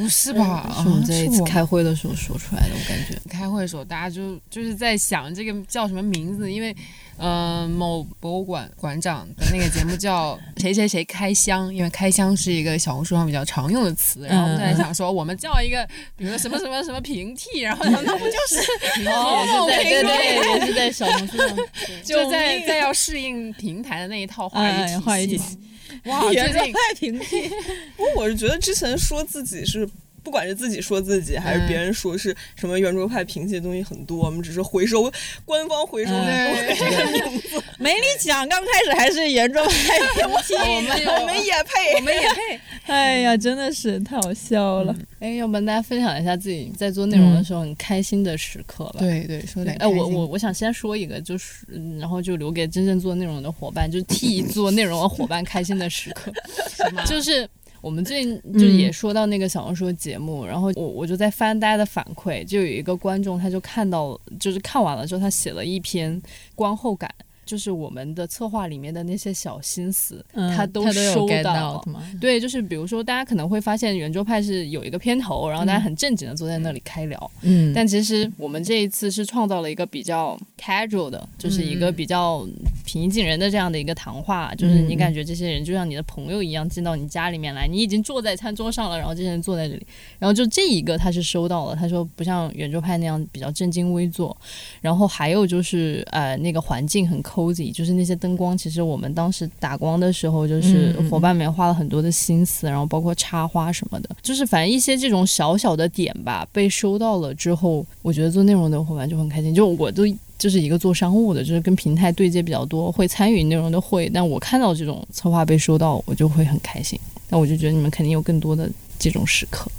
[0.00, 0.72] 不是吧？
[0.82, 3.20] 是我们这一次开会的时候说出来的，我感觉。
[3.28, 6.74] 开会的时候，大家就就是在想这个叫什么名字，因为，
[7.20, 15.86] 呃，某博物馆馆长的那个节目叫 谁谁谁开箱，因为开箱是一个小红书上比较常用的词，然后我们在想说，我们叫一个，
[16.16, 18.62] 比如说什么什么什么平替，然后那不就是
[18.96, 19.10] 平替？
[19.10, 21.56] 哦，对对对，也是在小红书上。
[22.02, 25.58] 就在在要适应平台的那一套话哎话语体语系。
[26.06, 27.48] 哇，最近派平替。
[27.98, 29.86] 不过我是觉得之前说自己是。
[30.22, 35.10] 不管是自己说自己，还是别人说是什么圆桌派评级的东西很多，我们只是回收
[35.44, 40.54] 官方回收这个名字，没你讲，刚开始还是圆桌派评级。
[40.54, 42.60] 我 们我们也配，我们也配。
[42.86, 44.94] 哎呀，真的是太好笑了。
[45.20, 48.96] 哎，要不然大家分享一下自己在做内容的时候很开心的时刻吧。
[48.98, 56.32] 对对，说对，点哎，我我我想先说一个，就是嗯然后就留给真正做内容的伙伴，就是替做内容的伙伴开心的时刻，
[57.06, 57.48] 就是
[57.80, 66.20] 我们最近就也说到那个小红书节目，然后我我就在翻大家的反馈，就有一个观众他就看到，就是看完了之后，他写了一篇
[66.54, 67.10] 观后感。
[67.50, 71.84] 就是我们的策划里面的那些小心思，嗯他都收到？
[72.20, 75.82] 对，就是比如说，大家可能会发现圆桌派是有一个片头，然后大家嗯。
[75.82, 81.94] 很正经的坐在那里开聊，嗯，但其实我们这一次是创造了一个比较 casual 的，就是一个嗯。
[81.94, 82.46] 比较
[82.84, 84.96] 平易近人的这样的一个谈话，就是你嗯。
[84.96, 89.86] 感觉这些人就像你的朋友一样进到你家里面来，你已经坐在餐桌上了，然后这些人坐在这里，
[90.18, 94.36] 然后就这一个他是收到了，他说不像圆桌派那样比较正襟危坐，
[94.82, 109.54] 然后还有就是呃那个环境很 cozy，就是那些灯光，其实我们当时打光的时候，就是伙伴们花了很多的心思，然后包括插花什么的，就是反正一些这种小小的点吧，被收到了之后，我觉得做内容的伙伴就很开心。
[109.54, 110.04] 就我都
[110.38, 116.98] 就是一个做商务的，就是跟平台对接比较多，会参与内容的会，但我看到这种策划被收到，我就会很开心。
[117.28, 119.70] 那我就觉得你们肯定有更多的这种时刻。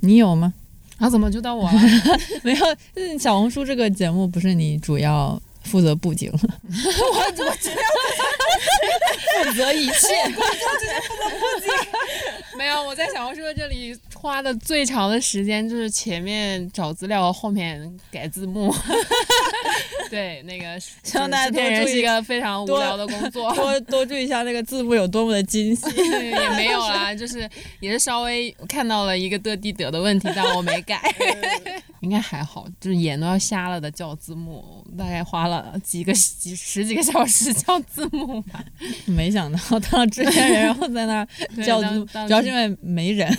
[0.00, 0.52] 你有吗？
[0.98, 1.80] 啊怎么就到我了？
[2.42, 6.46] 没有，嗯小红书这个节目不是你主要负责布景， 负
[9.56, 9.72] 责。
[9.78, 10.24] 一切，
[12.56, 18.74] 没有，我在小红书这里花的最长的时间就是前面找资料，后面改字幕。
[20.10, 23.54] 对，那个 希望大家多注意是一个非常无聊的工作。
[23.54, 25.86] 多多注意一下那个字幕有多么的精细。
[25.96, 27.48] 也没有啦，就是
[27.78, 31.00] 也是稍微看到了一个的地得的问题，但我没改，
[32.00, 38.64] 应该还好，就是眼都要瞎了的叫字幕，大概花了几个几十几个小时叫字幕吧。
[39.04, 41.28] 没想到当了制片人，然后在那儿
[41.64, 43.30] 叫字幕，主要是因为没人，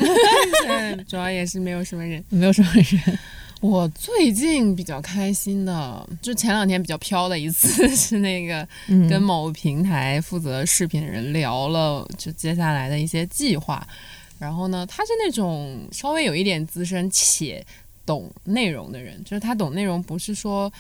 [0.70, 2.24] 对，主要也是没有什么人。
[2.30, 3.20] 没有什么人。
[3.62, 13.86] 我最近比较开心的，就前两天比较飘的一次是那个嗯跟某平台负责视频的人聊了，就接下来的一些计划。
[14.40, 17.62] 然后呢，他是那种稍微有一点资深且
[18.06, 20.72] 懂内容的人，就是他懂内容不是说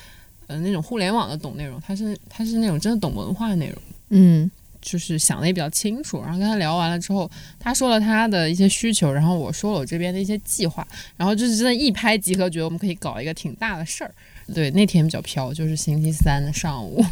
[0.48, 3.78] 呃那种互联网的懂内容，他是他是那种真的懂文化的内容。
[4.12, 4.50] 嗯
[4.82, 14.14] 就是想的也比较清楚，然后跟他聊完了之后，他说了他的一些需求，然后我说了我这边的一些计划，然后就是真的一拍即合，觉得我们可以搞一个挺大的事儿。
[14.54, 17.06] 对，那天比较飘，就是星期三的上午，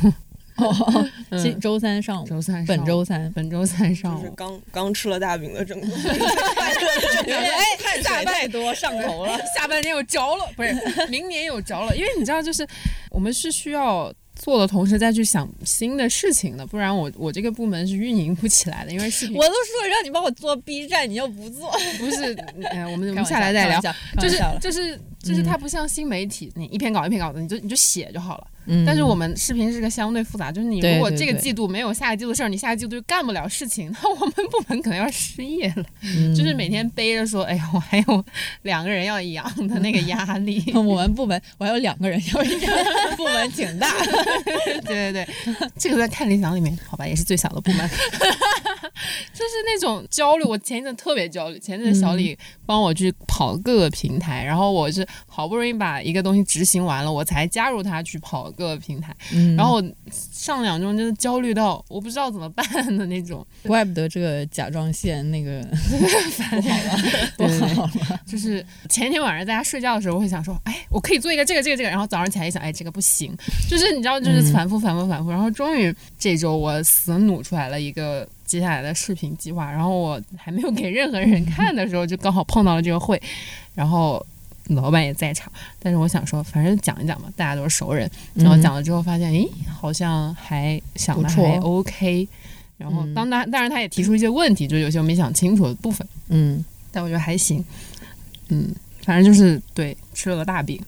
[1.39, 5.87] 星周三上午，周三本周三，本周三上就是午，刚刚吃了大饼的整个
[7.27, 9.37] 哎，碳水太多上头了。
[9.55, 10.75] 下半年有着了，不是
[11.09, 12.67] 明年有着了，因为你知道，就是
[13.11, 22.33] 我们是需要做的同时再去想新的事情的，不然我我这个部门是运营不起来的，因为视频我都说让你帮我做 B 站，你又不做，不是，
[22.69, 23.81] 哎，我们我们下来再聊。，
[24.19, 28.47] 就是就是就是嗯它不像新媒体，你一篇稿一篇稿的，你就你就写就好了。
[28.69, 35.85] 嗯但是我们视频是个相对复杂，就是你如果这个季度没有下个季度的事儿，你下个季度就干不了事情，那我们部门可能要失业了。
[36.03, 38.25] 嗯 就是每天背着说，哎呀，我还有
[38.63, 40.61] 两个人要养的那个压力。
[40.75, 42.71] 我们部门我还有两个人，要养
[43.15, 43.89] 部门挺大。
[44.83, 45.27] 对对对，
[45.77, 47.95] 这个在看理想里面，好吧，也是最小的部门，就
[49.45, 50.43] 是那种焦虑。
[50.43, 59.55] 我前一阵特别焦虑，前一阵小李帮我去跑各个平台，然后我是好不容易把一个东西执行完了，我才加入他去跑各个平台，嗯。
[59.55, 59.81] 然后
[60.31, 62.65] 上两周真的焦虑到我不知道怎么办
[62.97, 65.61] 的那种，怪不得这个甲状腺那个
[66.31, 66.61] 烦
[67.37, 68.19] 不好了，不好了。
[68.25, 73.35] 就是前天晚上在家睡觉的时候，我会想说，哎，我可以做一个这个这个这个，然后早上起来一想，哎，这个不行，
[73.69, 74.53] 就是你知道，就是嗯。
[74.53, 83.21] 反复反复反复，然后终于这周我死努出来了一个接下来的视频计划，然后我还没有给任何人看的时候，就刚好碰到了这个会，
[83.75, 84.25] 然后。
[84.69, 88.09] 老板也在场，但是我想说，反正讲一讲嘛，大家都是熟人。
[88.33, 92.27] 然后讲了之后，发现，诶，好像还想的还 OK。
[92.77, 96.07] 然后嗯当当当然，他也提出一些问题，就是有些我没想清楚的部分。
[96.29, 97.63] 嗯，但我觉得还行。
[98.49, 100.79] 嗯，反正就是对吃了个大饼，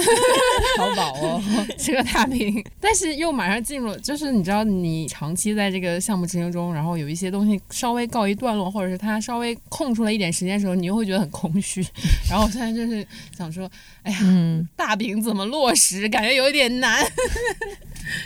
[0.78, 1.42] 好饱哦。
[1.78, 11.84] 吃个大饼，但是又马上进入，就是你知道，你长期在这个项目执行中，然后有一些东西稍微告一段落，或者是它稍微空出了一点时间的时候，你又会觉得很空虚。
[12.30, 13.70] 然后我现在就是想说，
[14.02, 17.04] 哎呀，嗯大饼怎么落实，感觉有点难。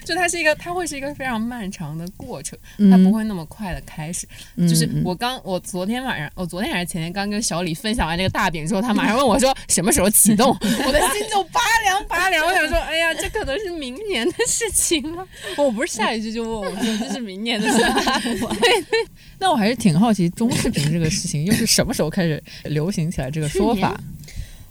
[0.04, 2.58] 就它是一个，它会是一个非常漫长的过程，
[2.90, 4.26] 它不会那么快的开始。
[4.56, 10.48] 就是嗯我刚，我昨天晚上，我昨天还是前天刚跟小李分享完这个大饼之后，他马上问我说什么时候启动，
[10.86, 12.46] 我的心就拔凉拔凉。
[12.46, 15.26] 我想说，哎呀，这可能是明年的事情了。
[15.56, 17.78] 我不是下一句就问我说这是明年的事
[18.22, 18.56] 情吗？
[19.40, 23.98] 那我还是挺好奇中视频这个事情又是什么时候开始流行起来这个说法？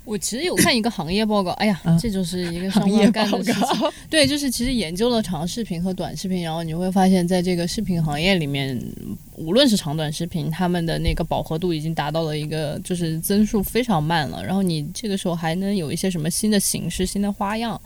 [0.08, 3.92] 我其实有看一个行业报告，哎呀，嗯这就是一个上行业班干的事情。
[4.10, 8.82] 对，就是其实研究了长视频和短视频，然后你会发现在这个视频行业里面，
[9.36, 14.42] 无论是长短视频，他们的那个饱和度已经达到了一个就是增速非常慢了。
[14.42, 17.80] 然后你这个时候还能有一些什么新的形式、新的花样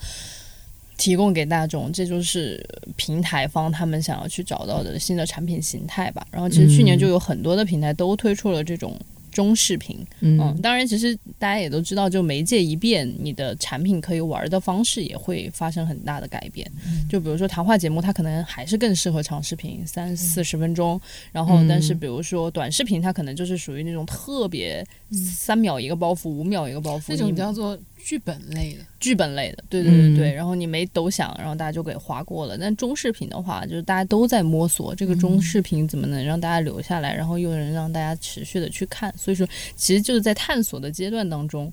[0.97, 2.63] 提供给大众，这就是
[2.95, 6.23] 平台方他们想要去找到的新的产品形态吧。
[6.29, 8.95] 然后其实去年就有很多的平台都推出了这种。
[9.31, 16.69] 中视频，嗯，嗯当然，其实大家也都知道，就媒介一变，你的产品可以玩的方式也会发生很大的改变。
[17.09, 20.99] 就比如说谈话节目，它可能还是更适合长视频，三四十分钟。
[21.31, 28.79] 然后，但是比如说短视频，它可能就是属于那种特别三秒一个包袱，五秒一个包袱，那种叫做剧本类的。
[28.99, 30.31] 剧本类的，对对对对。
[30.31, 32.57] 嗯然后你没抖响，然后大家就给划过了。
[32.57, 39.13] 但中视频的话，就是大家都在摸索这个中视频怎么能让大家留下来，然后又能让大家持续的去看。
[39.17, 41.71] 所以说，其实就是在探索的阶段当中。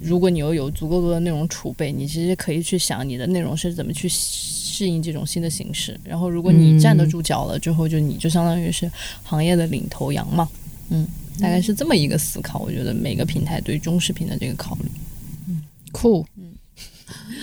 [0.00, 6.00] 如果你又有足够多的内容储备，你其实可以去想你的内容是怎么去适应这种新的形式。
[6.02, 8.90] 然后，如果你站得住脚了之后，就你就相当于是
[9.22, 10.48] 行业的领头羊嘛。
[10.88, 11.06] 嗯，
[11.38, 12.60] 大概是这么一个思考。
[12.60, 14.90] 我觉得每个平台对中视频的这个考虑。
[15.92, 16.26] 酷。
[16.36, 16.54] 嗯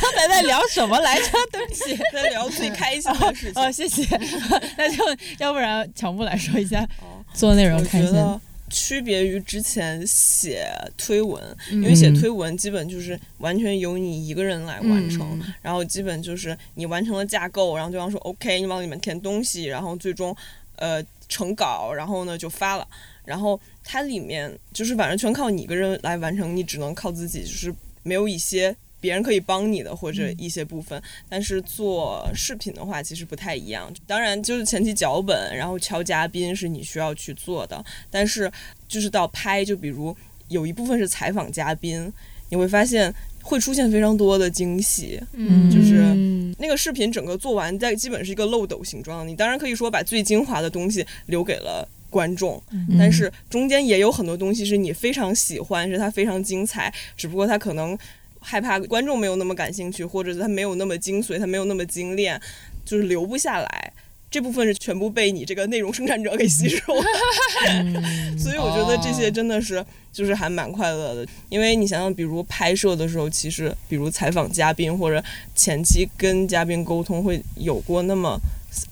[0.00, 1.28] 刚才在聊什么来着？
[1.52, 1.96] 对不起。
[2.12, 3.62] 在聊最开心的事情。
[3.62, 4.02] 哦，谢谢。
[4.78, 5.04] 那就
[5.38, 8.10] 要不然乔木来说一下哦做内容我开心。
[8.10, 10.66] 觉得区别于之前写
[10.96, 20.34] 推文，因因为写推文基本就是完全由你一个人来完成，嗯然后基本就是你完成了架构，然后对方说 OK，你往里面填东西，然后最终
[20.76, 22.88] 呃成稿，然后呢就发了。
[23.28, 31.00] 然后它里面就是反正全靠你一个人来完成，你只能靠自己，就是没有一些别人可以帮你的或者一些部分。
[31.28, 33.92] 但是做视频的话，其实不太一样。
[34.06, 38.50] 当然，就是前期脚本，然后敲嘉宾是你需要去做的，但是
[38.88, 40.16] 就是到拍，就比如
[40.48, 42.10] 有一部分是采访嘉宾，
[42.48, 45.20] 你会发现会出现非常多的惊喜。
[45.34, 49.28] 嗯就是嗯那个视频整个做完，在基本是一个漏斗形状。
[49.28, 57.96] 你当然可以说把最精华的东西留给了观众，嗯但是中间也有很多东西是你非常喜欢，是它非常精彩，只不过它可能
[58.40, 62.40] 害怕观众没有那么感兴趣，或者是它没有那么精髓，它没有那么精炼，
[62.84, 63.92] 就是留不下来。
[64.30, 67.02] 这部分是全部被你这个内容生产者给吸收了，
[68.38, 69.82] 所以我觉得这些真的是
[70.12, 78.38] 就是还蛮快乐的，因为你想想，比如拍摄的时候，其实比如采访嘉宾或者前期跟嘉宾沟通会有过那么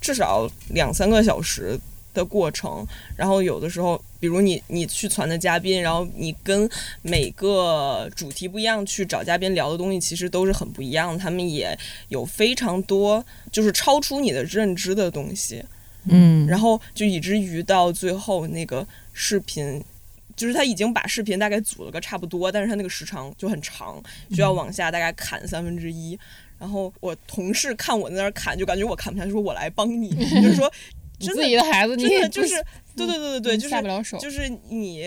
[0.01, 1.79] 至少两三个小时
[2.17, 2.85] 的过程，
[3.17, 6.69] 然后有的时候，比如你你去传的嘉宾，然后你跟
[7.03, 15.63] 每个主题不一样去找嘉宾聊的东西，其实都是很不一样的，他们也有非常多就是超出你的认知的东西。
[16.09, 19.83] 嗯，然后就以至于到最后那个视频，
[20.37, 24.01] 就是他已经把视频大概组了个差不多，但是他那个时长就很长，
[24.31, 26.19] 需要往下大概砍三分之一。
[26.59, 30.09] 然后我同事看我在那儿砍，就感觉我看不下去，说我来帮你，
[30.41, 32.55] 就是说你真的自己的孩子，你真的就是
[32.97, 34.19] 对对对对对，就是下不了手。
[34.19, 35.03] 就是你。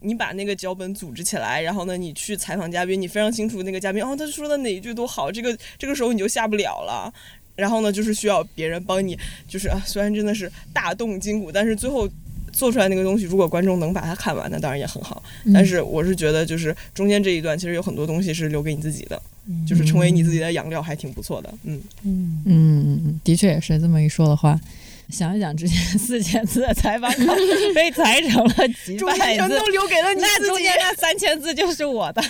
[0.00, 7.12] 你把那个脚本组织起来，然后呢，你去采访嘉宾，你非常清楚那个嘉宾哦，他说的哪一句都好，这个这个时候你就下不了了。
[7.56, 12.06] 然后呢，就是需要别人帮你，就是啊，虽然真的是大动筋骨，但是最后
[12.52, 15.20] 做出来那个东西，如果观众能把它看完，那当然也很好。
[15.52, 19.20] 但是我是觉得，就是中间这一段，其实有很多东西是留给你自己的，
[19.66, 21.52] 就是成为你自己的养料，还挺不错的。
[21.64, 24.60] 嗯，嗯嗯，的确也是这么一说的话。
[25.08, 27.34] 想一想，之前四千字的采访稿
[27.74, 30.74] 被裁成了几中百字全都，留给了你自己那中间。
[30.78, 32.22] 那三千字就是我的。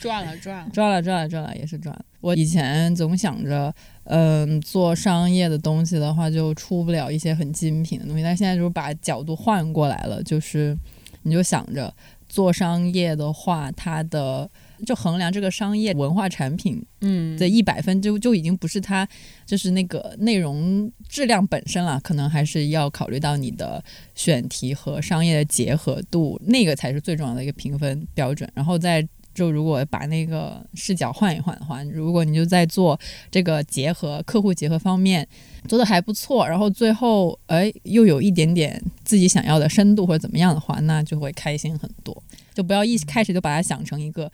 [0.00, 2.04] 赚 了赚了，赚了赚了赚了，也是赚了。
[2.20, 3.72] 我以前总想着，
[4.04, 8.22] 嗯、做商业的东西的话，就出不了一些很精品的东西。
[8.22, 10.76] 但现在就是把角度换过来了，就是
[11.22, 11.92] 你就想着
[12.28, 14.50] 做商业的话，它的
[14.86, 19.06] 就衡量这个商业文化产品嗯的一百分就就已经不是它
[19.46, 23.82] 就是那个内容质量本身了，可能还是要考虑到你的
[24.14, 28.50] 选题和商业的结合度，那个才是最重要的一个评分标准。
[28.54, 32.98] 然后再就如果把那个视角换一换的话，如果你就在做
[33.30, 35.26] 这个结合客户结合方面
[35.66, 42.22] 做的还不错，然后最后哎又有一点点自己想要的深度或者怎么样的话，那就会开心很多。
[42.54, 44.30] 就不要一开始就把它想成一个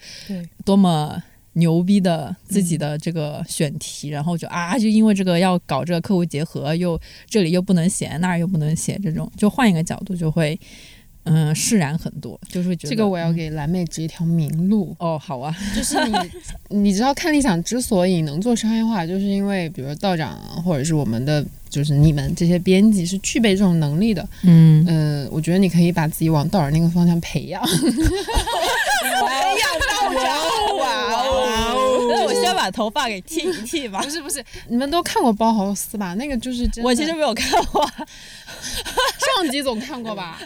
[0.65, 1.23] 多么
[1.55, 9.31] 牛逼的自己的这个选题，然后就啊，就因为这个要搞这个客户结合，又这里又不能写，那儿又不能写，这种。
[9.37, 10.59] 就换一个角度就会，
[11.31, 15.97] 嗯释然很多，就是会觉得这个我要给蓝妹指一条明路，哦好啊， 就是
[16.69, 24.27] 你，你知道看理想之所以能做商业化，就是因为比如道长或者是我们的，就是你们这些编辑是具备这种能力的。
[24.43, 27.63] 嗯，嗯、我觉得你可以把自己往道长那个方向培养。
[27.65, 27.71] 培
[29.61, 32.09] 养道长， 哇哦！
[32.11, 34.09] 那我先把头发给剃一剃吧不。
[34.11, 36.15] 是不是，你们都看过包豪斯吧？
[36.15, 37.85] 那个就是真的我其实没有看过，
[39.37, 40.39] 上集总看过吧？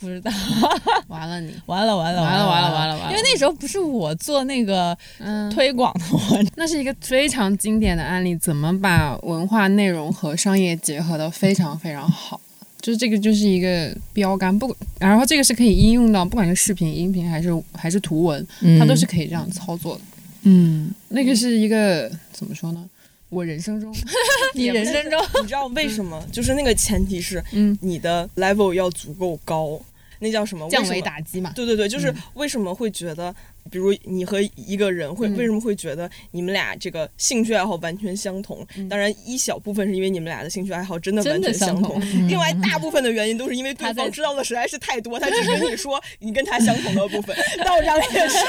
[0.00, 0.30] 不知道。
[1.08, 12.40] 完了你，完了完了完了完了了完了完了因为那时候不是我做那个嗯，推广的，我那是一个非常经典的案例，怎么把文化内容和商业结合的非常非常好。
[12.80, 18.46] 就是这个就是一个标杆，不，然后这个是可以应用到不管是视频、音频还是还是图文，
[18.78, 20.00] 它都是可以这样操作的。
[20.42, 22.88] 嗯，那个是一个怎么说呢？
[23.28, 23.92] 我人生中，
[24.54, 26.22] 你人生中你知道为什么？
[26.32, 29.80] 就是那个前提是嗯，你的 level 要足够高，
[30.20, 30.68] 那叫什么？
[30.70, 31.52] 降维打击嘛。
[31.54, 33.34] 对对对，就是嗯为什么会觉得，
[33.70, 38.66] 比如你和一个人会、嗯为什么会觉得你们俩这个兴趣爱好完全相同？
[38.76, 47.36] 嗯当然，一小部分是因为你们俩的兴趣爱好真的完全相同，另外大部分的原因都是因为对方知道的实在是太多，他只跟你说你跟他相同的部分。
[47.64, 48.38] 道长也是，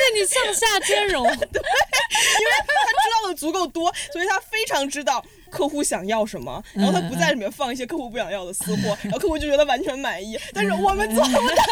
[0.00, 10.38] 对你上下兼容， 对，因为他知道的足够多，所以他非常知道客户想要什么，然后他不在里面放一些客户不想要的私货，然后客户就觉得完全满意。
[10.54, 11.64] 但是我们做不到，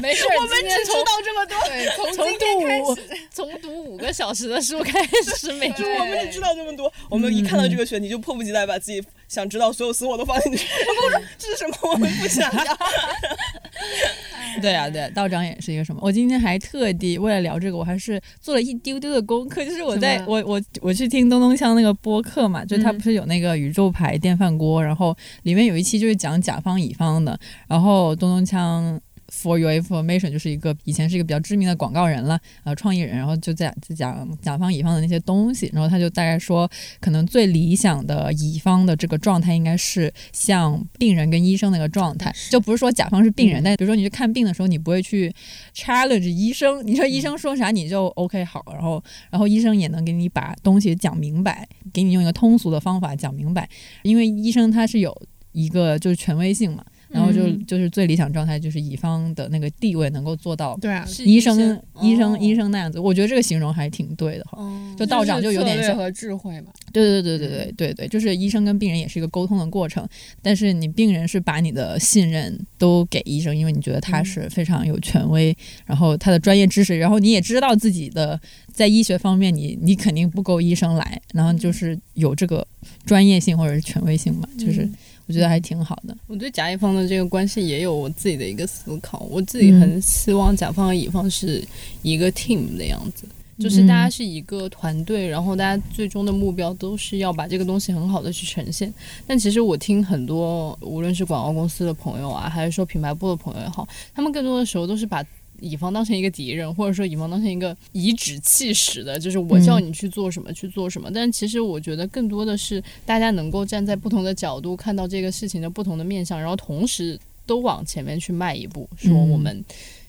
[0.00, 1.58] 没事， 我们只知道这么多。
[1.68, 5.04] 对，从从读五始，从读五个小时的书开
[5.36, 10.66] 始， 每天我们只知道这么多，我们一看到这个选题就迫不及待把自己想知道所有私货都放进去。
[10.66, 11.92] 然后我说这是什么？
[11.92, 12.78] 我们不想要。
[14.60, 16.00] 对啊，对，道长也是一个什么？
[16.02, 28.98] 我今天还特地为了聊这个，我还是做了一丢丢的功课，就是我在我我我去听东东锵那个播客嘛，就他嗯不是有那个宇宙牌电饭锅，然后里面有一期就是讲甲方乙方的，然后东东锵。
[29.30, 36.68] For your information，就是一个以前是一个比较知名的广告人了，呃，创意人，然后就在在讲甲方乙方的那些东西，然后他就大概说，
[36.98, 45.30] 可能最理想的乙方的这个状态应该是像病人跟医生那个状态，就不是说甲方是病人，嗯但比如说你去看病的时候，你不会去
[45.74, 53.68] challenge 医生，你说医生说啥你就 OK 好，然后然后医生也能给你把东西讲明白，给你用一个通俗的方法讲明白，
[54.02, 55.14] 因为医生他是有
[55.52, 56.82] 一个就是权威性嘛。
[57.10, 61.56] 然后就嗯就是最理想状态，就是乙方的那个地位能够做到对啊，医生
[62.00, 64.62] 医生哦医生那样子，我觉得这个形容还挺对的哈。
[64.62, 66.72] 哦就道长就有点像和智慧嘛。
[66.92, 70.06] 对对对对对对对，就是医生跟病人也是一个沟通的过程，
[70.42, 75.56] 但是你病人是把你的信任都给医生，因为你觉得他是非常有权威，
[75.86, 78.40] 然后他的专业知识，然后你也知道自己的
[78.72, 82.66] 在医学方面你你肯定不够医生来，然后就是有这个
[83.06, 84.88] 专业性或者是权威性嘛，就是
[85.28, 86.16] 我觉得还挺好的。
[86.26, 91.62] 我对甲乙方的这个关系也有我自己的一个思考，我自己很希望甲方和乙方是
[92.02, 93.24] 一个 team 的样子。
[93.58, 98.94] 就是大家是一个团队，然后大家最终的目标都是要把这个东西很好的去呈现。
[99.26, 105.24] 但其实我听很多，无论是广告公司的朋友啊，还是说品牌部的朋友也好，他们更多的时候都是把
[105.60, 111.10] 乙方当成一个敌人，或者说乙方当成一个颐指气使的，就是我叫你去做什么、去做什么。
[111.12, 119.64] 但其实我觉得更多的是大家能够站在不同的角度看到这个事情的不同的面向，然后同时都往前面去迈一步，说嗯我们。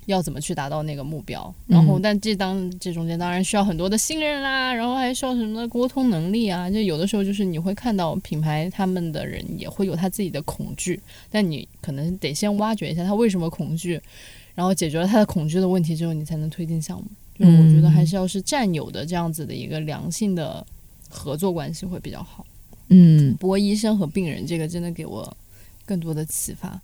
[0.05, 1.53] 要怎么去达到那个目标？
[1.67, 6.67] 然后，嗯但这当这中间当然需要很多的信任啦，然后还需要什么沟通能力啊。
[6.67, 14.01] 就有的时候就是你会看到品牌他们的人也会有他自己的恐惧，但你可能得先挖掘一下他为什么恐惧，
[14.59, 17.05] 然后解决了他的恐惧的问题之后，你才能推进项目。
[17.39, 20.67] 就是我觉得还是要是战友的这样子的一个良性的
[21.07, 22.45] 合作关系会比较好。
[22.89, 25.33] 嗯，不过医生和病人这个真的给我
[25.85, 26.77] 更多的启发。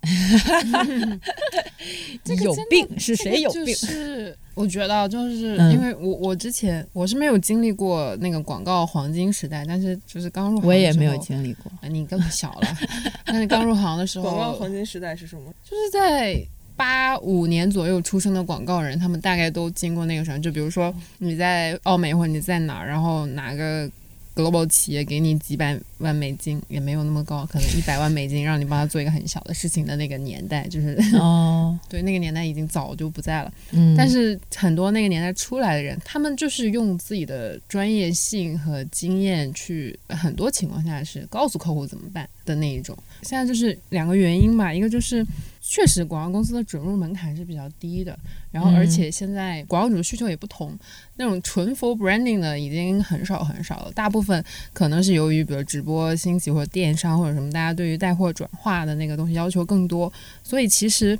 [2.42, 3.66] 有病是谁有病？
[3.66, 11.70] 就 是我觉得就是嗯因为我我之前我是没有经历过那个广告黄金时代，但是就是刚入行我也没有经历过。
[11.82, 12.68] 啊你更小了，
[13.26, 15.52] 但是刚入行的时候，广告黄金时代是什么？
[15.62, 16.42] 就是在
[16.76, 23.90] 八五年左右出生的广告人，他们大概都经过那个什么，就比如说你在澳美或者你在哪儿，然后哪个
[24.34, 33.52] global 企业给你几百万美金，也没有那么高，可能 一百万美金让你帮他做一个很小的事情的那个年代，就是 哦，对那个年代已经早就不在了。
[33.72, 42.96] 嗯，但是很多那个年代出来的人，他们就是用自己的专业性和经验去，很多情况下是告诉客户怎么办的那一种。
[43.22, 45.24] 现在就是两个原因吧，一个就是
[45.62, 48.16] 确实广告公司的准入门槛是比较低的，
[48.52, 50.78] 然后嗯而且现在广告主的需求也不同，
[51.16, 60.12] 那种纯 for branding 的已经很少很少了，大部分可能是由于比如直播兴起或者电商或者什么，大家对于带货转化的那个东西要求更多，
[60.42, 61.16] 所以其实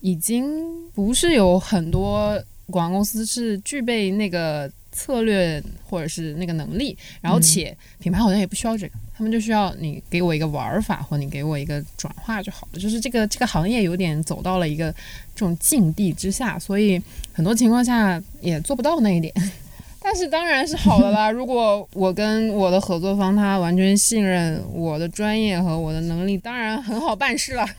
[0.00, 0.50] 已经
[0.94, 12.78] 不是有很多广告公司是具备那个策略或者是那个能力，然后嗯且品牌好像也不需要这个，他们就需要你给我一个玩法，或你给我一个转化就好了。
[12.80, 14.90] 就是这个这个行业有点走到了一个
[15.34, 17.00] 这种境地之下，所以
[17.32, 19.32] 很多情况下也做不到那一点。
[20.12, 21.30] 但是当然是好的啦。
[21.30, 27.64] 如果我跟我的合作方他完全信任我的专业和我的能力，当然很好办事了。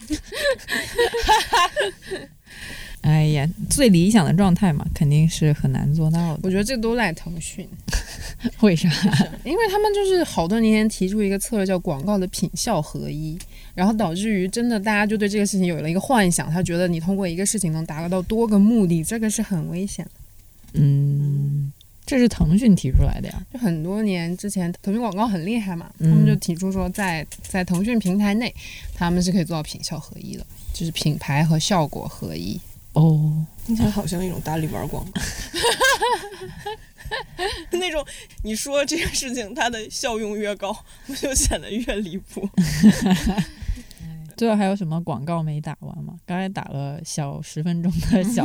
[3.01, 6.39] 哎呀，最理想的状态嘛，肯定是很难做到的。
[6.43, 7.67] 我觉得这都赖腾讯，
[8.61, 8.87] 为啥？
[9.43, 13.37] 因为他们就是好多年前提出一个策略叫广告的品效合一，
[13.75, 20.11] 然后导致于真的大家就对这个事情有了一个幻想，他觉得你通过一个事情能达到多个目的，这个是很危险的。
[20.73, 21.73] 嗯，
[22.11, 23.41] 这是腾讯提出来的呀。
[23.53, 28.53] 就很多年之前，腾讯广告很厉害嘛，他嗯们就提出说在，在腾讯平台内，
[28.93, 32.59] 他们是可以做到品效合一的，就是品牌和效果合一。
[32.91, 35.21] 哦，听起来好像一种大力丸广告，
[37.71, 38.05] 那种
[38.43, 42.45] 你说这个事情它的效用越高，我就显得越离谱。
[44.41, 46.15] 最后还有什么广告没打完吗？
[46.25, 48.43] 刚才打了小十分钟的 小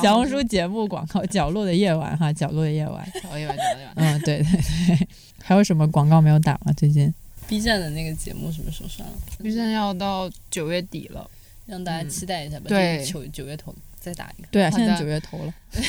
[0.00, 3.06] 小红书节目广告，《角落的夜晚》哈，《角落的夜晚》。
[3.22, 3.94] 角落夜晚，角落夜晚。
[3.96, 5.08] 嗯，对对对。
[5.42, 6.72] 还有什么广告没有打吗？
[6.74, 7.12] 最近
[7.46, 9.06] ？B 站的那个节目什么时候上
[9.42, 11.30] ？B 站要到九月底了，
[11.66, 12.64] 让大家期待一下吧。
[12.68, 13.74] 对九九月头
[14.08, 14.48] 再打一个。
[14.50, 15.54] 对啊，现在九月头了。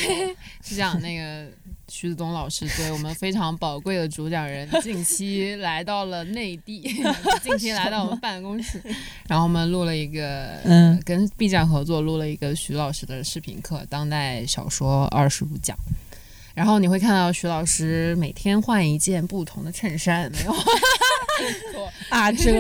[0.62, 1.48] 是这样，那个
[1.88, 6.82] 徐子东老师对我们非常宝贵的主讲人近期来到了内地，
[7.42, 8.82] 近期来到我们办公室，
[9.28, 15.76] 然后我们录了一个，嗯呃跟 B 站合作录了一个徐老师的视频课《当代小说二十五讲》。
[16.56, 20.54] 然后你会看到徐老师每天换一件不同的衬衫，没有？
[22.10, 22.52] 啊，这，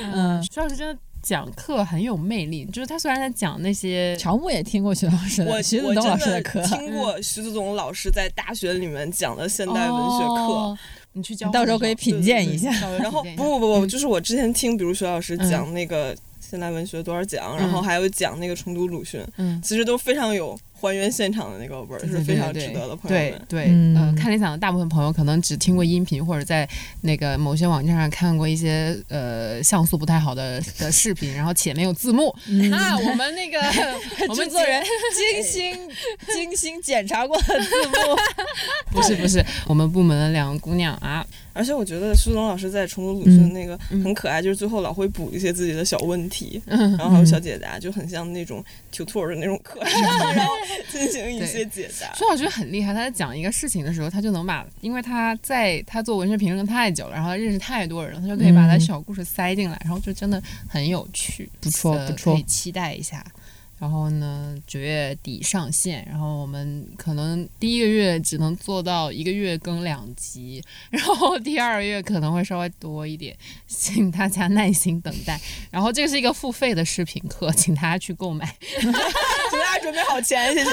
[0.00, 10.52] 嗯，徐老师真的讲课很有魅力，就是他虽然在讲那些乔木也听过徐老师我的徐子我东老师的课，听过徐子东老师在大学里面讲的现代文学课。
[10.52, 10.78] 哦
[11.14, 12.70] 你去教你到时候可以品鉴一下。
[12.98, 22.96] 然后 不不不不，就是我之前听，比如徐老师讲那个现代文学多少讲，然后还有讲那个重读鲁迅，嗯，其实都非常有还原现场的那个味儿，对是非常值得的。
[22.96, 23.94] 朋友们，对对，嗯。
[23.96, 26.68] 呃，看理想的大部分朋友可能只听过音频，或者在
[27.02, 32.34] 那个某些网站上看过一些呃像素不太好的的视频，然后且没有字幕。
[32.68, 33.60] 那 我们那个
[34.28, 34.82] 我们制作人
[35.32, 35.76] 精 心
[36.34, 38.16] 精心检查过的字幕，
[38.90, 46.90] 不是不是我们部门的两个姑娘啊，而且我觉得苏东老师在重读鲁迅那个嗯很可爱，就是最后老会补一些自己的小问题，嗯。
[46.96, 50.00] 然后还有小解答，就很像那种 tutor 的那种课程，
[50.34, 50.52] 然后
[50.90, 52.12] 进行一些解答。
[52.14, 63.24] 孙老师很厉害，他在讲一个事情的时候，他就能把，因为他在他做文学评论太久了，然后他认识太多人了，他就可以把他嗯小故事塞进来，然后就真的很有趣，不错呃不错可以期待一下。
[63.78, 75.40] 然后呢，九月底上线，然后我们可能第一个月只能做到一个月更两集， 然后第二个月可能会稍微多一点， 请大家耐心等待。
[75.68, 78.54] 然后这是一个付费的视频课，请大家去购买。
[79.78, 80.70] 请大家准备好钱，谢谢。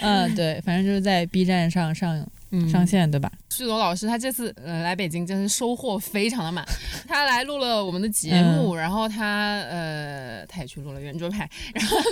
[0.00, 3.30] 嗯，对，反正就是在 B 站上上嗯上线，对吧？
[3.50, 6.64] 旭东老师他这次呃来北京真是收获非常的满，
[7.06, 12.04] 他来录了我们的节目，然后他呃他也去录了圆桌派，然后呢，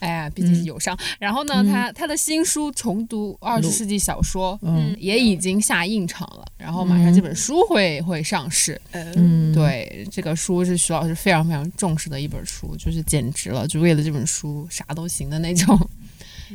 [0.00, 1.66] 哎呀毕竟是友商，然后呢嗯。
[1.66, 4.58] 他他的新书重读二十世纪小说。
[4.62, 4.94] 嗯。
[4.98, 8.80] 也已经下印厂了，然后马上这本书会会上市。
[8.92, 15.78] 嗯，嗯，，对，这个书是徐老师非常非常重视的一本书，就是简直了，就为了这本书啥都行的那种。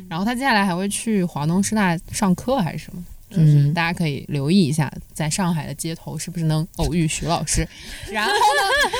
[0.08, 7.66] 然后他接下来还会去华东师大上课还是什么，就是嗯大家可以留意一下，在上海的街头是不是能偶遇徐老师。
[8.12, 8.92] 然后呢，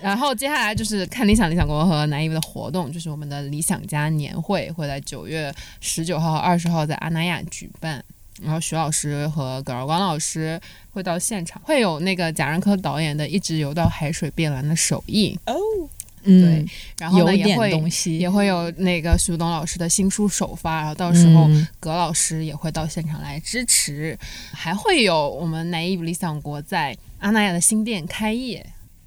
[0.02, 8.04] 然后接下来就是看理想理想国和南艺的活动，就是我们的理想家年会会在九月十九号和二十号在阿那亚举办。
[8.42, 10.60] 然后徐老师和葛尔光老师
[10.92, 15.54] 会到现场，会有那个贾樟柯导演的《一直游到海水变蓝》的首映，哦，
[16.24, 16.66] 嗯，
[16.98, 21.66] 然后呢也会东西，也会有那个徐东老师的新书首发，然后到时候嗯。
[21.80, 24.18] 葛老师也会到现场来支持，
[24.52, 28.64] 还会有我们南艺理想国在阿那亚的新店开业。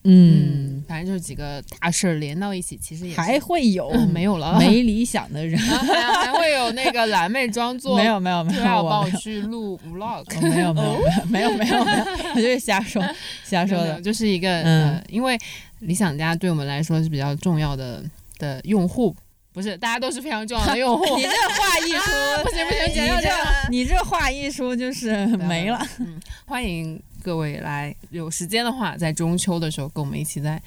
[0.09, 10.23] 嗯，反正就是几个大事儿连到一起，其实也还会有嗯没有了，没理想的人，还还会有那个蓝妹装作 没有没有 没有，我没有帮我去录 vlog。
[10.23, 10.97] 哦没有没有
[11.27, 12.05] 没有没有没有，
[12.35, 13.03] 我就是瞎说
[13.43, 13.99] 瞎说的。
[14.01, 15.37] 就是一个、嗯呃，因为
[15.79, 18.01] 理想家对我们来说是比较重要的
[18.39, 19.13] 的用户，
[19.51, 21.23] 不是大家都是非常重要的用户你。
[21.23, 25.85] 这话一说，不行不行你剪掉这个这你这话一出就是没了。
[25.99, 30.63] 嗯，欢迎各位来，有时间的话，在中秋的时候跟我们一起在。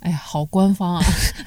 [0.00, 1.02] 哎呀，好官方啊！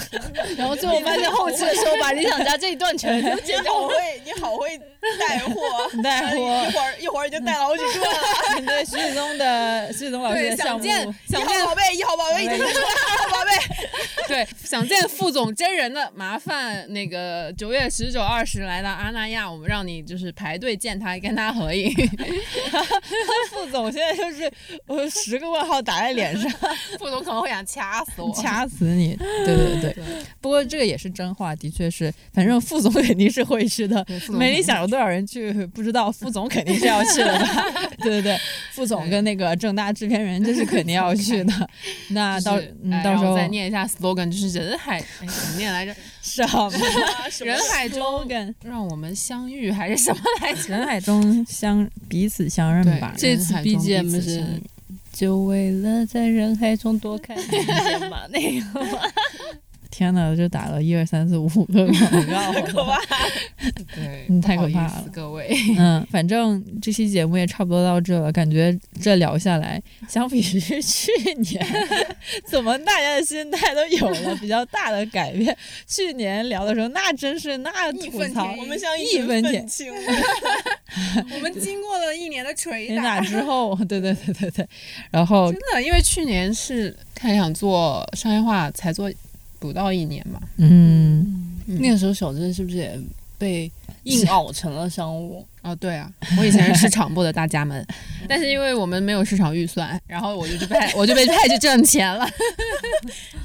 [0.56, 4.78] 然后最后发现后期的时候把理想家这一段全都剪你好会，你好会
[5.28, 5.62] 带货，
[6.04, 8.62] 带货一会儿一会儿已经带了好几个了。
[8.66, 12.80] 对徐子东的徐子东老师对，的项目，想见一想见号宝贝，一号宝贝已经出来了，
[13.10, 13.51] 二号宝贝。
[14.28, 21.91] 对想见副总真人的，麻烦那个九月十九、二十来到阿那亚，我们让你就是排队见他，跟他合影。
[23.49, 24.51] 副总现在就是
[24.88, 26.49] 我十个问号打在脸上，
[26.97, 28.43] 副总可能会想掐死我。
[28.44, 29.16] 掐死你！
[29.46, 30.04] 对对对对，
[30.41, 34.06] 不过这个也是真话，的确是，反正副总肯定是会去的。
[34.30, 37.66] 没理想有多少人去不知道，副总肯定是要去的吧？
[38.04, 38.38] 对对对，
[38.72, 41.70] 副总跟那个正大制片人这是肯定要去的。
[42.10, 42.60] 那到
[43.04, 45.96] 到时候再念一下 slogan，就是人海，哎，怎么念来着？
[46.22, 46.72] 什么
[47.46, 48.28] 人海中？
[48.64, 50.70] 让我们相遇还是什么来着？
[50.70, 53.14] 人海中相彼此相认吧。
[53.18, 54.44] 这次 BGM 是
[55.14, 58.99] 就为了在人海中多看一眼吗，那个嘛。
[59.94, 63.00] 天哪，就打了一二三四五个广告， 可怕！
[63.94, 65.56] 对，嗯太可怕了各位。
[65.78, 69.80] 嗯，反正这期节目也差不多到这了，感觉这聊下来，
[70.10, 71.64] 相比于去年，
[72.48, 75.56] 怎么大家的心态都有了比较大的改变。
[75.88, 79.94] 去年聊的时候，那真是那吐槽我们像义群愤填愤青，
[81.36, 84.68] 我们经过了一年的捶打之 后，对对对对对，
[85.12, 89.12] 然后真的，因为去年是太想做商业化，才做
[89.68, 90.39] 不到一年嘛。
[90.57, 92.99] 嗯，那个时候小镇是不是也
[93.38, 93.72] 被
[94.03, 95.45] 硬熬成了商务？
[95.64, 97.82] 哦，对啊，我以前是市场部的大家们，
[98.28, 102.28] 但是因为我们没有市场预算，然后我就被派， 我就被派去挣钱了。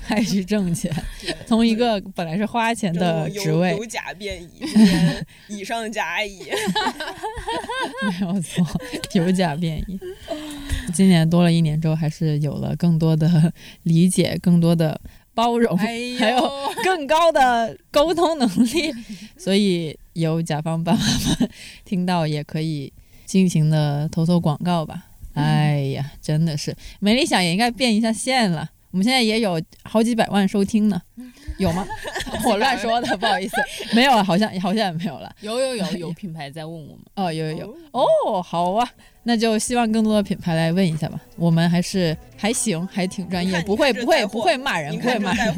[0.04, 0.92] 派去挣钱，
[1.46, 6.40] 从一个本来是花钱的职位由，甲变乙，变乙上甲乙。
[8.02, 8.66] 没有错，
[9.12, 9.96] 有甲变乙。
[10.92, 13.52] 今年多了一年之后，还是有了更多的
[13.84, 15.00] 理解，更多的
[15.38, 16.50] 包容，哎还有
[16.82, 18.92] 更高的沟通能力。
[19.38, 21.48] 所以有甲方爸爸们
[21.84, 22.92] 听到也可以
[23.24, 25.04] 尽情的投投广告吧。
[25.34, 28.68] 哎呀，真的是没理想也应该变一下线了。
[28.90, 31.00] 我们现在也有好几百万收听呢，
[31.58, 31.86] 有吗？
[32.48, 33.56] 我乱说的，不好意思，
[33.94, 35.30] 没有了，好像好像也没有了。
[35.42, 37.76] 有有有有品牌在问我们，哦，有有有。
[37.92, 38.90] 哦，好啊，
[39.28, 41.20] 那就希望更多的品牌来问一下吧。
[41.36, 45.54] 我们还是还行，还挺专业，不会不会不会骂人，不会骂人。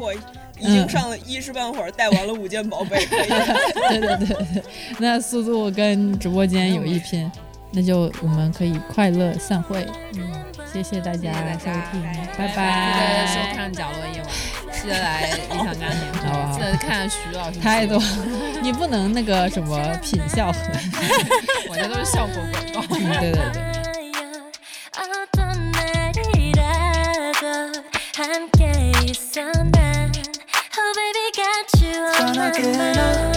[0.58, 3.06] 已经上了一时半会儿带完了五件宝贝。
[3.06, 3.28] 对
[4.00, 4.62] 对对对，
[4.98, 7.30] 那速度跟直播间有一拼，
[7.70, 9.86] 那就我们可以快乐散会。
[10.16, 10.39] 嗯，
[10.72, 12.02] 谢谢大家收听，
[12.38, 12.56] 拜拜。
[12.94, 14.30] 记得收看《角落夜晚》，
[14.82, 17.58] 记得来影想家年好不好记得看徐老师。
[17.58, 18.00] 太多，
[18.62, 20.58] 你不能那个什么品效合，
[21.68, 22.36] 我这都是效果
[22.72, 23.20] 广告。
[23.20, 23.70] 对对对。
[30.82, 33.29] Oh baby got you on my mind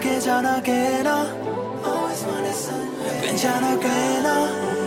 [0.00, 1.26] 괜찮아 괜찮아
[3.22, 4.77] 괜찮아 괜찮아